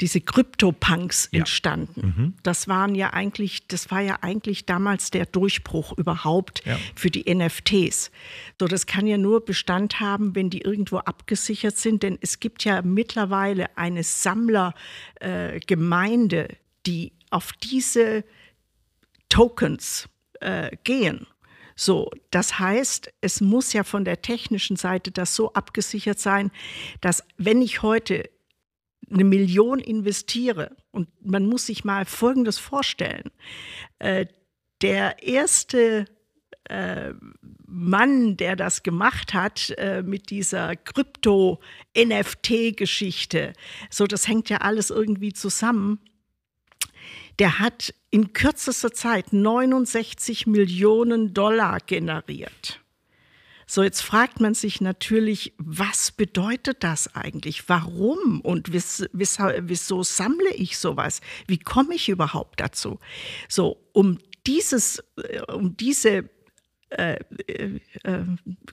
Diese 0.00 0.20
Krypto-Punks 0.20 1.28
ja. 1.30 1.38
entstanden. 1.40 2.14
Mhm. 2.16 2.34
Das 2.42 2.68
waren 2.68 2.94
ja 2.94 3.12
eigentlich, 3.12 3.68
das 3.68 3.90
war 3.90 4.00
ja 4.00 4.18
eigentlich 4.22 4.64
damals 4.66 5.10
der 5.10 5.26
Durchbruch 5.26 5.92
überhaupt 5.96 6.64
ja. 6.64 6.78
für 6.94 7.10
die 7.10 7.30
NFTs. 7.32 8.10
So, 8.58 8.66
das 8.66 8.86
kann 8.86 9.06
ja 9.06 9.18
nur 9.18 9.44
Bestand 9.44 10.00
haben, 10.00 10.34
wenn 10.34 10.50
die 10.50 10.62
irgendwo 10.62 10.98
abgesichert 10.98 11.76
sind, 11.76 12.02
denn 12.02 12.18
es 12.20 12.40
gibt 12.40 12.64
ja 12.64 12.82
mittlerweile 12.82 13.76
eine 13.76 14.02
Sammlergemeinde, 14.02 16.48
äh, 16.48 16.56
die 16.86 17.12
auf 17.30 17.52
diese 17.52 18.24
Tokens 19.28 20.08
äh, 20.40 20.76
gehen. 20.84 21.26
So, 21.76 22.10
das 22.30 22.58
heißt, 22.58 23.12
es 23.20 23.40
muss 23.40 23.72
ja 23.72 23.82
von 23.82 24.04
der 24.04 24.22
technischen 24.22 24.76
Seite 24.76 25.10
das 25.10 25.34
so 25.34 25.52
abgesichert 25.54 26.20
sein, 26.20 26.52
dass 27.00 27.24
wenn 27.36 27.62
ich 27.62 27.82
heute 27.82 28.30
eine 29.10 29.24
Million 29.24 29.78
investiere, 29.78 30.76
und 30.90 31.08
man 31.24 31.46
muss 31.46 31.64
sich 31.66 31.84
mal 31.84 32.04
Folgendes 32.04 32.58
vorstellen, 32.58 33.30
äh, 33.98 34.26
der 34.82 35.22
erste 35.22 36.04
äh, 36.64 37.14
Mann, 37.66 38.36
der 38.36 38.56
das 38.56 38.82
gemacht 38.82 39.32
hat 39.34 39.72
äh, 39.78 40.02
mit 40.02 40.30
dieser 40.30 40.74
Krypto-NFT-Geschichte, 40.76 43.52
so 43.90 44.06
das 44.06 44.28
hängt 44.28 44.50
ja 44.50 44.58
alles 44.58 44.90
irgendwie 44.90 45.32
zusammen, 45.32 45.98
der 47.38 47.58
hat 47.58 47.94
in 48.10 48.32
kürzester 48.32 48.92
Zeit 48.92 49.32
69 49.32 50.46
Millionen 50.46 51.34
Dollar 51.34 51.80
generiert. 51.80 52.83
So, 53.66 53.82
jetzt 53.82 54.02
fragt 54.02 54.40
man 54.40 54.54
sich 54.54 54.80
natürlich, 54.80 55.54
was 55.58 56.12
bedeutet 56.12 56.84
das 56.84 57.14
eigentlich? 57.14 57.68
Warum 57.68 58.40
und 58.40 58.72
wiss, 58.72 59.06
wieso 59.12 60.02
sammle 60.02 60.52
ich 60.54 60.78
sowas? 60.78 61.20
Wie 61.46 61.58
komme 61.58 61.94
ich 61.94 62.08
überhaupt 62.08 62.60
dazu? 62.60 62.98
So, 63.48 63.78
um 63.92 64.18
dieses, 64.46 65.02
äh, 65.16 65.40
um 65.52 65.76
diese 65.76 66.28
äh, 66.98 67.18
äh, 67.46 67.80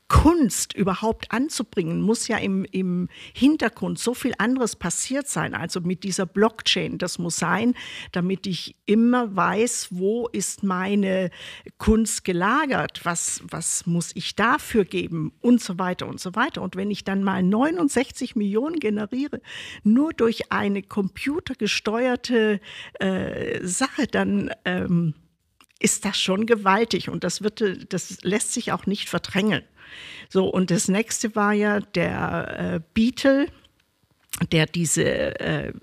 Kunst 0.08 0.74
überhaupt 0.74 1.32
anzubringen, 1.32 2.02
muss 2.02 2.28
ja 2.28 2.38
im, 2.38 2.66
im 2.72 3.10
Hintergrund 3.34 4.00
so 4.00 4.14
viel 4.14 4.34
anderes 4.38 4.76
passiert 4.76 5.28
sein. 5.28 5.54
Also 5.54 5.82
mit 5.82 6.04
dieser 6.04 6.26
Blockchain, 6.26 6.98
das 6.98 7.20
muss 7.20 7.38
sein, 7.38 7.74
damit 8.12 8.48
ich 8.48 8.76
immer 8.86 9.36
weiß, 9.36 9.90
wo 9.92 10.28
ist 10.28 10.64
meine 10.64 11.30
Kunst 11.78 12.24
gelagert, 12.24 13.02
was, 13.04 13.42
was 13.50 13.86
muss 13.86 14.12
ich 14.16 14.36
dafür 14.36 14.86
geben 14.86 15.32
und 15.42 15.62
so 15.62 15.80
weiter 15.80 16.08
und 16.08 16.20
so 16.20 16.36
weiter. 16.36 16.62
Und 16.62 16.76
wenn 16.76 16.92
ich 16.92 17.04
dann 17.04 17.24
mal 17.24 17.44
69 17.44 18.36
Millionen 18.36 18.80
generiere, 18.80 19.42
nur 19.84 20.14
durch 20.14 20.52
eine 20.52 20.82
computergesteuerte 20.82 22.60
äh, 23.00 23.66
Sache, 23.66 24.08
dann 24.08 24.52
ähm, 24.66 25.14
ist 25.82 26.06
das 26.06 26.20
schon 26.20 26.46
gewaltig 26.46 27.10
und 27.10 27.24
das, 27.24 27.42
wird, 27.42 27.94
das 27.94 28.22
lässt 28.22 28.54
sich 28.54 28.72
auch 28.72 28.86
nicht 28.86 29.10
verdrängen. 29.10 29.64
So, 30.30 30.48
und 30.48 30.72
das 30.72 30.88
nächste 30.88 31.36
war 31.36 31.54
ja 31.54 31.80
der 31.80 32.76
äh, 32.76 32.80
Beetle, 32.94 33.48
der 34.52 34.66
diese, 34.66 35.40
äh, 35.40 35.74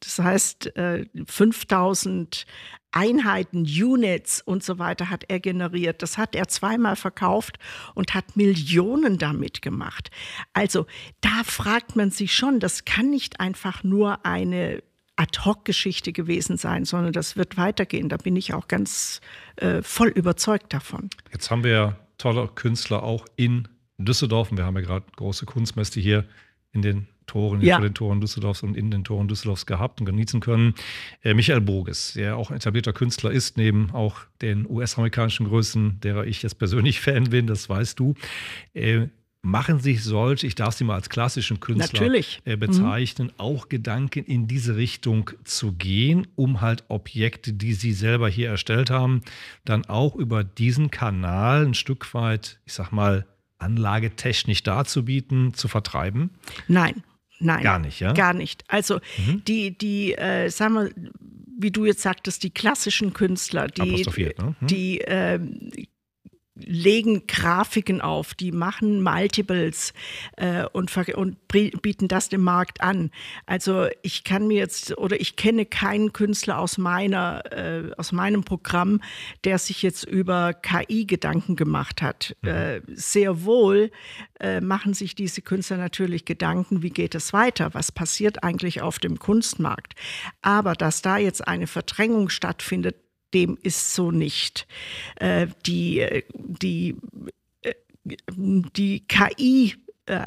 das 0.00 0.18
heißt, 0.18 0.76
äh, 0.76 1.06
5000 1.26 2.46
Einheiten, 2.92 3.60
Units 3.60 4.40
und 4.42 4.64
so 4.64 4.78
weiter 4.78 5.10
hat 5.10 5.24
er 5.28 5.38
generiert. 5.38 6.02
Das 6.02 6.18
hat 6.18 6.34
er 6.34 6.48
zweimal 6.48 6.96
verkauft 6.96 7.58
und 7.94 8.14
hat 8.14 8.36
Millionen 8.36 9.18
damit 9.18 9.62
gemacht. 9.62 10.10
Also 10.52 10.86
da 11.20 11.42
fragt 11.44 11.94
man 11.94 12.10
sich 12.10 12.34
schon, 12.34 12.58
das 12.58 12.84
kann 12.84 13.10
nicht 13.10 13.38
einfach 13.38 13.84
nur 13.84 14.24
eine 14.26 14.82
Ad-hoc-Geschichte 15.20 16.12
gewesen 16.12 16.56
sein, 16.56 16.84
sondern 16.84 17.12
das 17.12 17.36
wird 17.36 17.56
weitergehen. 17.56 18.08
Da 18.08 18.16
bin 18.16 18.36
ich 18.36 18.54
auch 18.54 18.68
ganz 18.68 19.20
äh, 19.56 19.82
voll 19.82 20.08
überzeugt 20.08 20.72
davon. 20.72 21.10
Jetzt 21.30 21.50
haben 21.50 21.62
wir 21.62 21.72
ja 21.72 21.96
tolle 22.16 22.48
Künstler 22.48 23.02
auch 23.02 23.26
in 23.36 23.68
Düsseldorf 23.98 24.50
und 24.50 24.56
wir 24.56 24.64
haben 24.64 24.76
ja 24.76 24.82
gerade 24.82 25.04
große 25.16 25.44
Kunstmesse 25.44 26.00
hier 26.00 26.24
in 26.72 26.82
den 26.82 27.06
Toren, 27.26 27.60
ja. 27.60 27.76
vor 27.76 27.84
den 27.84 27.94
Toren 27.94 28.20
Düsseldorfs 28.20 28.62
und 28.62 28.76
in 28.76 28.90
den 28.90 29.04
Toren 29.04 29.28
Düsseldorfs 29.28 29.66
gehabt 29.66 30.00
und 30.00 30.06
genießen 30.06 30.40
können. 30.40 30.74
Äh, 31.22 31.34
Michael 31.34 31.60
Boges, 31.60 32.14
der 32.14 32.36
auch 32.36 32.50
ein 32.50 32.56
etablierter 32.56 32.92
Künstler 32.92 33.30
ist, 33.30 33.56
neben 33.56 33.90
auch 33.92 34.16
den 34.42 34.68
US-amerikanischen 34.68 35.46
Größen, 35.46 36.00
derer 36.00 36.24
ich 36.24 36.42
jetzt 36.42 36.58
persönlich 36.58 37.00
Fan 37.02 37.24
bin, 37.24 37.46
das 37.46 37.68
weißt 37.68 38.00
du. 38.00 38.14
Äh, 38.74 39.08
machen 39.42 39.80
sich 39.80 40.04
solche, 40.04 40.46
ich 40.46 40.54
darf 40.54 40.74
sie 40.74 40.84
mal 40.84 40.96
als 40.96 41.08
klassischen 41.08 41.60
Künstler 41.60 42.12
äh, 42.44 42.56
bezeichnen, 42.56 43.28
mhm. 43.28 43.34
auch 43.38 43.68
Gedanken 43.68 44.24
in 44.24 44.46
diese 44.46 44.76
Richtung 44.76 45.30
zu 45.44 45.72
gehen, 45.72 46.26
um 46.36 46.60
halt 46.60 46.84
Objekte, 46.88 47.52
die 47.52 47.72
sie 47.72 47.92
selber 47.92 48.28
hier 48.28 48.48
erstellt 48.48 48.90
haben, 48.90 49.22
dann 49.64 49.86
auch 49.86 50.14
über 50.14 50.44
diesen 50.44 50.90
Kanal 50.90 51.64
ein 51.66 51.74
Stück 51.74 52.12
weit, 52.12 52.60
ich 52.66 52.74
sag 52.74 52.92
mal, 52.92 53.26
anlagetechnisch 53.58 54.62
darzubieten, 54.62 55.54
zu 55.54 55.68
vertreiben? 55.68 56.30
Nein. 56.68 57.02
Nein, 57.42 57.62
gar 57.62 57.78
nicht, 57.78 58.00
ja? 58.00 58.12
Gar 58.12 58.34
nicht. 58.34 58.64
Also 58.68 59.00
mhm. 59.16 59.42
die, 59.46 59.76
die, 59.76 60.12
äh, 60.12 60.50
sagen 60.50 60.74
wir, 60.74 60.90
wie 61.58 61.70
du 61.70 61.86
jetzt 61.86 62.02
sagtest, 62.02 62.42
die 62.42 62.50
klassischen 62.50 63.14
Künstler, 63.14 63.68
die, 63.68 64.04
ne? 64.04 64.54
mhm. 64.60 64.66
die 64.66 65.00
äh, 65.00 65.40
legen 66.64 67.26
Grafiken 67.26 68.00
auf, 68.00 68.34
die 68.34 68.52
machen 68.52 69.02
Multiples 69.02 69.92
äh, 70.36 70.64
und, 70.72 70.96
und 71.14 71.48
bieten 71.48 72.08
das 72.08 72.28
dem 72.28 72.42
Markt 72.42 72.80
an. 72.80 73.10
Also 73.46 73.86
ich 74.02 74.24
kann 74.24 74.46
mir 74.46 74.58
jetzt 74.58 74.96
oder 74.98 75.20
ich 75.20 75.36
kenne 75.36 75.66
keinen 75.66 76.12
Künstler 76.12 76.58
aus 76.58 76.78
meiner 76.78 77.42
äh, 77.52 77.90
aus 77.96 78.12
meinem 78.12 78.44
Programm, 78.44 79.00
der 79.44 79.58
sich 79.58 79.82
jetzt 79.82 80.04
über 80.04 80.54
KI 80.54 81.06
Gedanken 81.06 81.56
gemacht 81.56 82.02
hat. 82.02 82.36
Mhm. 82.42 82.48
Äh, 82.48 82.80
sehr 82.88 83.44
wohl 83.44 83.90
äh, 84.38 84.60
machen 84.60 84.94
sich 84.94 85.14
diese 85.14 85.42
Künstler 85.42 85.76
natürlich 85.76 86.24
Gedanken, 86.24 86.82
wie 86.82 86.90
geht 86.90 87.14
es 87.14 87.32
weiter, 87.32 87.74
was 87.74 87.92
passiert 87.92 88.42
eigentlich 88.42 88.82
auf 88.82 88.98
dem 88.98 89.18
Kunstmarkt. 89.18 89.94
Aber 90.42 90.74
dass 90.74 91.02
da 91.02 91.18
jetzt 91.18 91.46
eine 91.46 91.66
Verdrängung 91.66 92.28
stattfindet, 92.28 92.96
dem 93.34 93.58
ist 93.62 93.94
so 93.94 94.10
nicht. 94.10 94.66
Äh, 95.16 95.48
die, 95.66 96.24
die, 96.34 96.96
äh, 97.62 97.74
die 98.26 99.06
äh, 100.06 100.26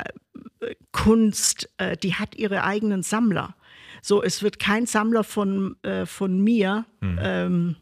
Kunst, 0.91 1.69
äh, 1.77 1.97
die 1.97 2.15
hat 2.15 2.35
ihre 2.35 2.63
eigenen 2.63 3.03
Sammler. 3.03 3.55
So, 4.01 4.21
es 4.21 4.43
wird 4.43 4.59
kein 4.59 4.85
Sammler 4.85 5.23
von, 5.23 5.77
von 6.05 6.41
mir 6.41 6.85
mhm. 6.99 7.19
ähm, 7.21 7.75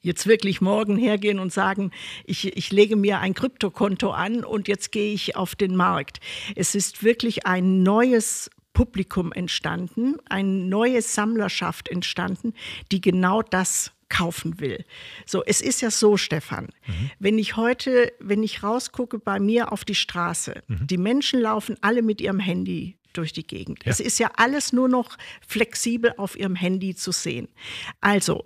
jetzt 0.00 0.26
wirklich 0.26 0.60
morgen 0.60 0.96
hergehen 0.96 1.38
und 1.38 1.52
sagen, 1.52 1.90
ich, 2.24 2.56
ich 2.56 2.72
lege 2.72 2.96
mir 2.96 3.20
ein 3.20 3.34
Kryptokonto 3.34 4.10
an 4.10 4.42
und 4.44 4.68
jetzt 4.68 4.90
gehe 4.90 5.12
ich 5.12 5.36
auf 5.36 5.54
den 5.54 5.76
Markt. 5.76 6.20
Es 6.56 6.74
ist 6.74 7.04
wirklich 7.04 7.46
ein 7.46 7.82
neues 7.82 8.50
Publikum 8.72 9.32
entstanden, 9.32 10.16
eine 10.28 10.48
neue 10.48 11.02
Sammlerschaft 11.02 11.88
entstanden, 11.88 12.54
die 12.90 13.00
genau 13.00 13.42
das 13.42 13.92
kaufen 14.12 14.60
will. 14.60 14.84
So, 15.24 15.42
es 15.42 15.62
ist 15.62 15.80
ja 15.80 15.90
so, 15.90 16.16
Stefan, 16.16 16.68
mhm. 16.86 17.10
wenn 17.18 17.38
ich 17.38 17.56
heute, 17.56 18.12
wenn 18.20 18.42
ich 18.42 18.62
rausgucke 18.62 19.18
bei 19.18 19.40
mir 19.40 19.72
auf 19.72 19.84
die 19.84 19.94
Straße, 19.94 20.62
mhm. 20.68 20.86
die 20.86 20.98
Menschen 20.98 21.40
laufen 21.40 21.76
alle 21.80 22.02
mit 22.02 22.20
ihrem 22.20 22.38
Handy 22.38 22.98
durch 23.14 23.32
die 23.32 23.46
Gegend. 23.46 23.84
Ja. 23.84 23.90
Es 23.90 24.00
ist 24.00 24.18
ja 24.18 24.30
alles 24.36 24.72
nur 24.72 24.88
noch 24.88 25.16
flexibel 25.46 26.12
auf 26.18 26.38
ihrem 26.38 26.54
Handy 26.54 26.94
zu 26.94 27.10
sehen. 27.10 27.48
Also, 28.00 28.44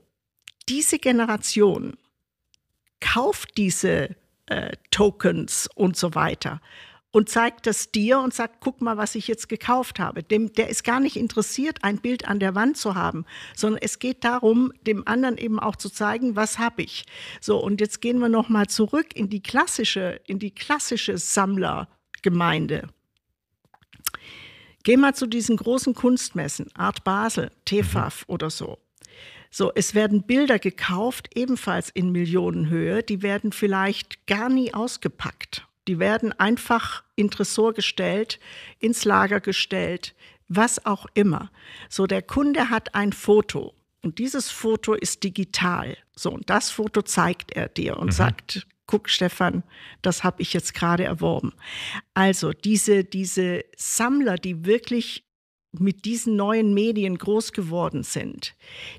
diese 0.68 0.99
Generation 0.99 1.96
kauft 3.00 3.56
diese 3.56 4.16
äh, 4.46 4.76
Tokens 4.90 5.68
und 5.75 5.96
so 5.96 6.14
weiter 6.14 6.61
und 7.16 7.30
zeigt 7.30 7.66
das 7.66 7.90
dir 7.92 8.18
und 8.20 8.35
sagt, 8.35 8.56
guck 8.61 8.82
mal, 8.82 8.99
was 8.99 9.14
ich 9.14 9.26
jetzt 9.26 9.49
gekauft 9.49 9.99
habe. 9.99 10.23
Dem, 10.23 10.52
der 10.52 10.68
ist 10.68 10.85
gar 10.85 11.00
nicht 11.00 11.16
interessiert, 11.16 11.82
ein 11.82 11.96
Bild 11.96 12.28
an 12.28 12.40
der 12.40 12.54
Wand 12.54 12.76
zu 12.76 12.94
haben, 12.94 13.25
sondern 13.54 13.80
es 13.82 13.99
geht 13.99 14.23
darum, 14.23 14.70
dem 14.82 15.08
anderen 15.08 15.38
eben 15.38 15.58
auch 15.58 15.76
zu 15.76 15.88
zeigen, 15.88 16.37
was 16.37 16.58
habe 16.58 16.82
ich. 16.82 17.06
So, 17.40 17.56
und 17.56 17.80
jetzt 17.80 18.02
gehen 18.02 18.18
wir 18.18 18.28
nochmal 18.28 18.66
zurück 18.66 19.16
in 19.16 19.30
die 19.30 19.42
klassische, 19.42 20.20
in 20.26 20.38
die 20.38 20.50
klassische 20.50 21.16
Sammlergemeinde. 21.16 22.87
Geh 24.82 24.99
mal 24.99 25.14
zu 25.14 25.26
diesen 25.26 25.56
großen 25.56 25.94
Kunstmessen, 25.94 26.66
Art 26.75 27.02
Basel, 27.02 27.50
TFAF 27.64 28.28
mhm. 28.28 28.35
oder 28.35 28.50
so. 28.50 28.76
So, 29.50 29.73
es 29.75 29.94
werden 29.94 30.25
Bilder 30.25 30.58
gekauft, 30.58 31.30
ebenfalls 31.35 31.88
in 31.88 32.12
Millionenhöhe, 32.12 33.02
die 33.02 33.23
werden 33.23 33.52
vielleicht 33.52 34.26
gar 34.26 34.50
nie 34.50 34.75
ausgepackt. 34.75 35.66
Die 35.88 35.99
werden 35.99 36.33
einfach 36.33 37.05
in 37.14 37.31
Tresor 37.31 37.75
gestellt, 37.75 38.40
ins 38.78 39.05
Lager 39.05 39.40
gestellt, 39.40 40.14
was 40.49 40.85
auch 40.87 41.07
immer. 41.14 41.50
So, 41.88 42.07
der 42.07 42.23
Kunde 42.23 42.71
hat 42.71 42.95
ein 42.95 43.12
Foto 43.12 43.75
und 44.02 44.19
dieses 44.19 44.50
Foto 44.50 44.95
ist 44.95 45.25
digital. 45.25 45.97
So, 46.14 46.31
und 46.31 46.49
das 46.49 46.71
Foto 46.71 47.02
zeigt 47.02 47.52
er 47.52 47.69
dir 47.69 47.97
und 47.97 48.07
mhm. 48.07 48.12
sagt, 48.12 48.66
guck 48.87 49.09
Stefan, 49.09 49.64
das 50.00 50.23
habe 50.23 50.43
ich 50.43 50.52
jetzt 50.52 50.75
gerade 50.75 51.02
erworben. 51.02 51.52
Also 52.14 52.52
diese, 52.52 53.02
diese 53.02 53.64
Sammler, 53.76 54.37
die 54.37 54.64
wirklich 54.64 55.25
mit 55.73 56.05
diesen 56.05 56.37
neuen 56.37 56.73
Medien 56.73 57.19
groß 57.19 57.52
geworden 57.52 58.02
sind, 58.02 58.55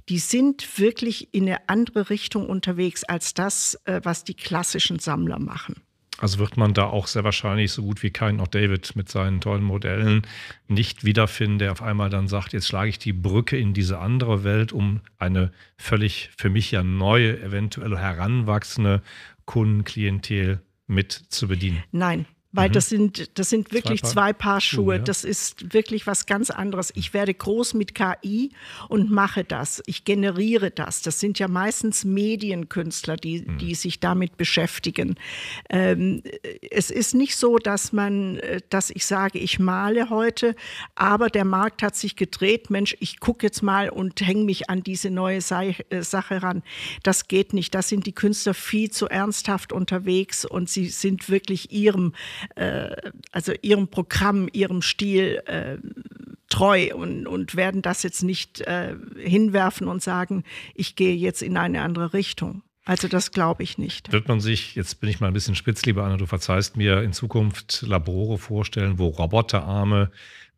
die 0.10 0.20
sind 0.20 0.78
wirklich 0.78 1.34
in 1.34 1.44
eine 1.44 1.70
andere 1.70 2.10
Richtung 2.10 2.48
unterwegs 2.48 3.04
als 3.04 3.34
das, 3.34 3.80
äh, 3.86 4.02
was 4.04 4.26
die 4.26 4.36
klassischen 4.36 5.00
Sammler 5.00 5.40
machen. 5.40 5.82
Also 6.20 6.40
wird 6.40 6.58
man 6.58 6.74
da 6.74 6.86
auch 6.86 7.08
sehr 7.08 7.24
wahrscheinlich 7.24 7.72
so 7.72 7.84
gut 7.84 8.02
wie 8.02 8.10
kein, 8.10 8.40
auch 8.40 8.48
David 8.48 8.96
mit 8.96 9.10
seinen 9.10 9.40
tollen 9.40 9.64
Modellen, 9.64 10.24
nicht 10.68 11.04
wiederfinden, 11.04 11.60
der 11.60 11.72
auf 11.72 11.82
einmal 11.82 12.10
dann 12.10 12.28
sagt, 12.28 12.54
jetzt 12.54 12.68
schlage 12.68 12.90
ich 12.90 13.00
die 13.00 13.14
Brücke 13.14 13.58
in 13.58 13.74
diese 13.74 14.00
andere 14.00 14.44
Welt, 14.44 14.72
um 14.72 15.02
eine 15.20 15.52
völlig 15.78 16.32
für 16.38 16.50
mich 16.50 16.72
ja 16.72 16.84
neue, 16.84 17.40
eventuell 17.42 17.98
heranwachsende 17.98 19.02
Kundenklientel 19.46 20.62
mit 20.88 21.12
zu 21.12 21.48
bedienen. 21.48 21.84
Nein, 21.92 22.26
weil 22.52 22.70
mhm. 22.70 22.74
das 22.74 22.90
sind, 22.90 23.38
das 23.38 23.50
sind 23.50 23.74
wirklich 23.74 24.02
zwei 24.02 24.08
Paar, 24.08 24.14
zwei 24.14 24.34
Paar 24.34 24.62
Schuhe. 24.62 24.96
Ja. 24.96 25.02
Das 25.02 25.24
ist 25.24 25.74
wirklich 25.74 26.08
was 26.08 26.26
ganz 26.26 26.50
anderes. 26.50 26.92
Ich 26.96 27.14
werde 27.14 27.34
groß 27.34 27.74
mit 27.74 27.94
KI 27.94 28.52
und 28.88 29.12
mache 29.12 29.44
das. 29.44 29.84
Ich 29.86 30.06
generiere 30.06 30.72
das. 30.72 31.02
Das 31.02 31.20
sind 31.20 31.40
ja 31.40 31.48
meistens 31.48 32.06
Medienkünstler, 32.06 33.18
die, 33.18 33.42
mhm. 33.42 33.58
die 33.58 33.76
sich 33.76 34.00
damit 34.00 34.38
beschäftigen. 34.38 35.16
Ähm, 35.70 36.24
es 36.72 36.90
ist 36.90 37.16
nicht 37.16 37.36
so, 37.36 37.58
dass 37.58 37.92
man, 37.92 38.40
dass 38.70 38.90
ich 38.90 39.06
sage, 39.06 39.40
ich 39.40 39.60
male 39.60 40.10
heute, 40.10 40.56
aber 40.96 41.30
der 41.30 41.46
Markt 41.46 41.84
hat 41.84 41.96
sich 41.96 42.16
gedreht. 42.16 42.70
Mensch, 42.70 42.96
ich 43.00 43.20
gucke 43.20 43.46
jetzt 43.46 43.62
mal 43.62 43.90
und 43.90 44.22
hänge 44.22 44.46
mich 44.46 44.70
an 44.70 44.84
diese 44.84 45.10
neue 45.10 45.38
äh, 45.38 46.02
Sache 46.02 46.42
ran. 46.42 46.64
Das 47.04 47.28
geht 47.28 47.54
nicht. 47.54 47.76
Da 47.76 47.82
sind 47.82 48.06
die 48.06 48.14
Künstler 48.14 48.54
viel 48.54 48.90
zu 48.90 49.08
ernsthaft 49.08 49.74
unterwegs 49.74 50.46
und 50.46 50.70
sie 50.70 50.88
sind 50.88 51.30
wirklich 51.30 51.72
ihrem 51.72 52.14
äh, 52.56 52.96
also 53.32 53.54
ihrem 53.62 53.88
Programm, 53.88 54.50
ihrem 54.52 54.82
Stil 54.82 55.42
äh, 55.46 55.78
treu 56.50 56.96
und, 56.96 57.28
und 57.28 57.56
werden 57.56 57.82
das 57.82 58.04
jetzt 58.04 58.24
nicht 58.24 58.62
äh, 58.62 58.96
hinwerfen 59.18 59.88
und 59.88 60.02
sagen, 60.02 60.44
ich 60.76 60.96
gehe 60.96 61.16
jetzt 61.16 61.42
in 61.42 61.58
eine 61.58 61.82
andere 61.82 62.14
Richtung. 62.14 62.64
Also 62.86 63.10
das 63.10 63.32
glaube 63.32 63.64
ich 63.64 63.78
nicht. 63.78 64.14
Wird 64.14 64.30
man 64.30 64.40
sich, 64.40 64.76
jetzt 64.76 65.02
bin 65.02 65.10
ich 65.10 65.20
mal 65.20 65.28
ein 65.28 65.34
bisschen 65.34 65.56
spitz, 65.56 65.84
lieber 65.86 66.06
Anna, 66.06 66.16
du 66.16 66.26
verzeihst 66.26 66.78
mir, 66.78 67.02
in 67.02 67.12
Zukunft 67.12 67.82
Labore 67.82 68.38
vorstellen, 68.38 68.98
wo 68.98 69.10
Roboterarme 69.10 70.10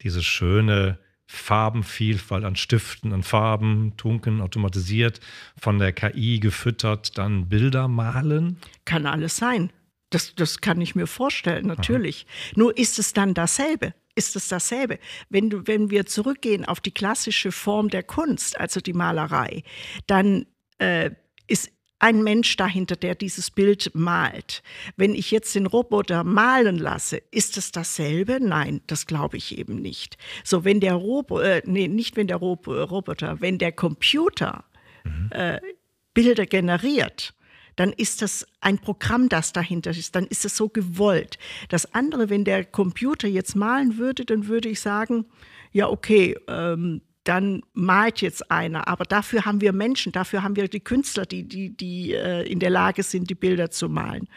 diese 0.04 0.22
schöne 0.22 1.00
Farbenvielfalt 1.26 2.44
an 2.44 2.56
Stiften, 2.56 3.14
an 3.14 3.24
Farben, 3.24 3.94
Tunken, 3.98 4.42
automatisiert, 4.42 5.20
von 5.60 5.80
der 5.80 5.92
KI 5.92 6.40
gefüttert, 6.40 7.18
dann 7.18 7.50
Bilder 7.50 7.88
malen? 7.88 8.58
Kann 8.86 9.08
alles 9.08 9.38
sein. 9.38 9.72
Das, 10.10 10.34
das 10.36 10.62
kann 10.62 10.82
ich 10.82 10.96
mir 10.96 11.08
vorstellen, 11.08 11.68
natürlich. 11.68 12.26
Aha. 12.28 12.54
Nur 12.56 12.78
ist 12.78 13.00
es 13.00 13.14
dann 13.14 13.34
dasselbe. 13.34 13.94
Ist 14.16 14.36
es 14.36 14.48
dasselbe? 14.48 15.00
Wenn, 15.30 15.50
du, 15.50 15.68
wenn 15.68 15.92
wir 15.92 16.06
zurückgehen 16.06 16.66
auf 16.66 16.80
die 16.80 16.92
klassische 16.92 17.52
Form 17.52 17.90
der 17.90 18.04
Kunst, 18.04 18.60
also 18.60 18.80
die 18.80 18.94
Malerei, 18.94 19.64
dann 20.08 20.46
äh, 20.80 21.12
ist 21.48 21.72
ein 22.00 22.24
Mensch 22.24 22.56
dahinter, 22.56 22.96
der 22.96 23.14
dieses 23.14 23.52
Bild 23.52 23.92
malt. 23.94 24.64
Wenn 24.96 25.14
ich 25.14 25.32
jetzt 25.32 25.54
den 25.54 25.66
Roboter 25.66 26.24
malen 26.24 26.78
lasse, 26.78 27.22
ist 27.32 27.58
es 27.58 27.72
dasselbe? 27.72 28.40
Nein, 28.42 28.82
das 28.88 29.06
glaube 29.06 29.38
ich 29.38 29.58
eben 29.58 29.76
nicht. 29.76 30.18
So, 30.44 30.64
wenn 30.64 30.80
der 30.80 30.94
Roboter, 30.94 31.58
äh, 31.58 31.62
nee, 31.66 31.88
nicht 31.88 32.16
wenn 32.16 32.28
der 32.28 32.38
Rob 32.38 32.68
Roboter, 32.68 33.42
wenn 33.42 33.58
der 33.58 33.74
Computer 33.74 34.64
mhm. 35.04 35.30
äh, 35.32 35.60
Bilder 36.14 36.46
generiert, 36.46 37.34
dann 37.80 37.94
ist 37.94 38.22
das 38.22 38.46
ein 38.60 38.78
Programm, 38.78 39.30
das 39.30 39.54
dahinter 39.54 39.92
ist, 39.92 40.14
dann 40.14 40.28
ist 40.28 40.44
es 40.44 40.58
so 40.58 40.68
gewollt. 40.68 41.40
Das 41.70 41.94
andere, 41.94 42.30
wenn 42.30 42.44
der 42.44 42.66
Computer 42.66 43.28
jetzt 43.28 43.56
malen 43.56 43.98
würde, 43.98 44.26
dann 44.26 44.48
würde 44.48 44.68
ich 44.68 44.82
sagen, 44.82 45.26
ja, 45.72 45.88
okay, 45.88 46.36
ähm, 46.48 47.02
dann 47.24 47.62
malt 47.74 48.22
jetzt 48.22 48.52
einer. 48.52 48.88
Aber 48.88 49.06
dafür 49.06 49.46
haben 49.46 49.62
wir 49.62 49.72
Menschen, 49.72 50.12
dafür 50.12 50.44
haben 50.44 50.58
wir 50.58 50.68
die 50.68 50.80
Künstler, 50.80 51.26
die, 51.26 51.48
die, 51.48 51.76
die 51.76 52.14
äh, 52.14 52.42
in 52.52 52.60
der 52.60 52.70
Lage 52.70 53.04
sind, 53.04 53.30
die 53.30 53.36
Bilder 53.36 53.70
zu 53.72 53.88
malen. 53.88 54.28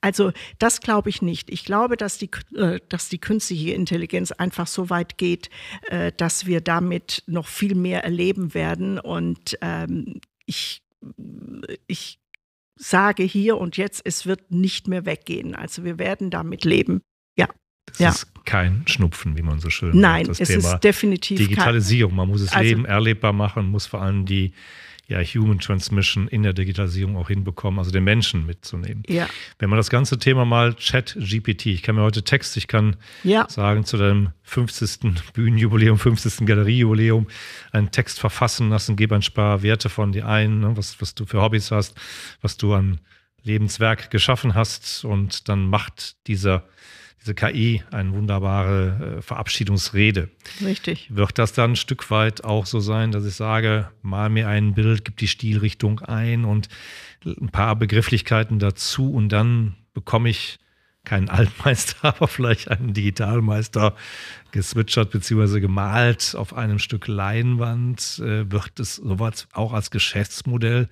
Also 0.00 0.32
das 0.58 0.80
glaube 0.80 1.08
ich 1.08 1.22
nicht. 1.22 1.50
Ich 1.50 1.64
glaube, 1.64 1.96
dass 1.96 2.18
die, 2.18 2.30
äh, 2.56 2.80
dass 2.88 3.08
die 3.08 3.20
künstliche 3.20 3.72
Intelligenz 3.72 4.32
einfach 4.32 4.66
so 4.66 4.90
weit 4.90 5.16
geht, 5.18 5.48
äh, 5.88 6.12
dass 6.14 6.44
wir 6.44 6.60
damit 6.60 7.22
noch 7.26 7.46
viel 7.46 7.74
mehr 7.74 8.04
erleben 8.04 8.54
werden. 8.54 8.98
Und 8.98 9.56
ähm, 9.62 10.20
ich, 10.44 10.82
ich 11.86 12.21
sage 12.82 13.22
hier 13.22 13.58
und 13.58 13.76
jetzt, 13.76 14.02
es 14.04 14.26
wird 14.26 14.50
nicht 14.50 14.88
mehr 14.88 15.06
weggehen. 15.06 15.54
Also 15.54 15.84
wir 15.84 15.98
werden 15.98 16.30
damit 16.30 16.64
leben. 16.64 17.00
Ja. 17.36 17.48
Das 17.86 17.98
ja. 17.98 18.08
ist 18.10 18.44
kein 18.44 18.84
Schnupfen, 18.86 19.36
wie 19.36 19.42
man 19.42 19.60
so 19.60 19.70
schön 19.70 19.98
Nein, 19.98 20.26
sagt. 20.26 20.38
Nein, 20.38 20.42
es 20.42 20.48
Thema 20.48 20.74
ist 20.74 20.84
definitiv 20.84 21.38
Digitalisierung. 21.38 22.14
Man 22.14 22.28
muss 22.28 22.40
es 22.40 22.52
also, 22.52 22.62
Leben 22.64 22.84
erlebbar 22.84 23.32
machen, 23.32 23.66
muss 23.66 23.86
vor 23.86 24.02
allem 24.02 24.26
die 24.26 24.52
ja, 25.08 25.20
Human 25.20 25.58
Transmission 25.58 26.28
in 26.28 26.42
der 26.42 26.52
Digitalisierung 26.52 27.16
auch 27.16 27.28
hinbekommen, 27.28 27.78
also 27.78 27.90
den 27.90 28.04
Menschen 28.04 28.46
mitzunehmen. 28.46 29.02
Ja. 29.08 29.28
Wenn 29.58 29.68
man 29.68 29.76
das 29.76 29.90
ganze 29.90 30.18
Thema 30.18 30.44
mal 30.44 30.74
Chat 30.74 31.16
GPT, 31.18 31.66
ich 31.66 31.82
kann 31.82 31.96
mir 31.96 32.02
heute 32.02 32.22
Text, 32.22 32.56
ich 32.56 32.68
kann 32.68 32.96
ja. 33.24 33.46
sagen 33.48 33.84
zu 33.84 33.96
deinem 33.96 34.30
50. 34.42 35.32
Bühnenjubiläum, 35.34 35.98
50. 35.98 36.46
Galeriejubiläum 36.46 37.26
einen 37.72 37.90
Text 37.90 38.20
verfassen 38.20 38.70
lassen, 38.70 38.96
gebe 38.96 39.14
ein 39.14 39.22
paar 39.34 39.62
Werte 39.62 39.88
von 39.88 40.12
dir 40.12 40.26
ein, 40.26 40.60
ne, 40.60 40.76
was, 40.76 41.00
was 41.00 41.14
du 41.14 41.26
für 41.26 41.42
Hobbys 41.42 41.70
hast, 41.70 41.94
was 42.40 42.56
du 42.56 42.72
an 42.74 43.00
Lebenswerk 43.42 44.10
geschaffen 44.10 44.54
hast 44.54 45.04
und 45.04 45.48
dann 45.48 45.66
macht 45.66 46.26
dieser 46.26 46.64
diese 47.22 47.34
KI 47.34 47.82
eine 47.90 48.12
wunderbare 48.12 49.18
äh, 49.18 49.22
Verabschiedungsrede. 49.22 50.28
Richtig. 50.64 51.06
Wird 51.14 51.38
das 51.38 51.52
dann 51.52 51.72
ein 51.72 51.76
Stück 51.76 52.10
weit 52.10 52.44
auch 52.44 52.66
so 52.66 52.80
sein, 52.80 53.12
dass 53.12 53.24
ich 53.24 53.34
sage, 53.34 53.88
mal 54.02 54.28
mir 54.28 54.48
ein 54.48 54.74
Bild, 54.74 55.04
gib 55.04 55.16
die 55.16 55.28
Stilrichtung 55.28 56.00
ein 56.00 56.44
und 56.44 56.68
ein 57.24 57.50
paar 57.50 57.76
Begrifflichkeiten 57.76 58.58
dazu 58.58 59.12
und 59.12 59.28
dann 59.28 59.76
bekomme 59.94 60.28
ich 60.28 60.58
keinen 61.04 61.28
Altmeister, 61.28 61.96
aber 62.02 62.28
vielleicht 62.28 62.70
einen 62.70 62.92
Digitalmeister 62.92 63.94
geswitchert 64.50 65.10
bzw. 65.10 65.60
gemalt 65.60 66.34
auf 66.36 66.54
einem 66.54 66.78
Stück 66.78 67.06
Leinwand. 67.06 68.20
Äh, 68.20 68.50
wird 68.50 68.78
es 68.80 68.96
sowas 68.96 69.46
auch 69.52 69.72
als 69.72 69.90
Geschäftsmodell 69.90 70.88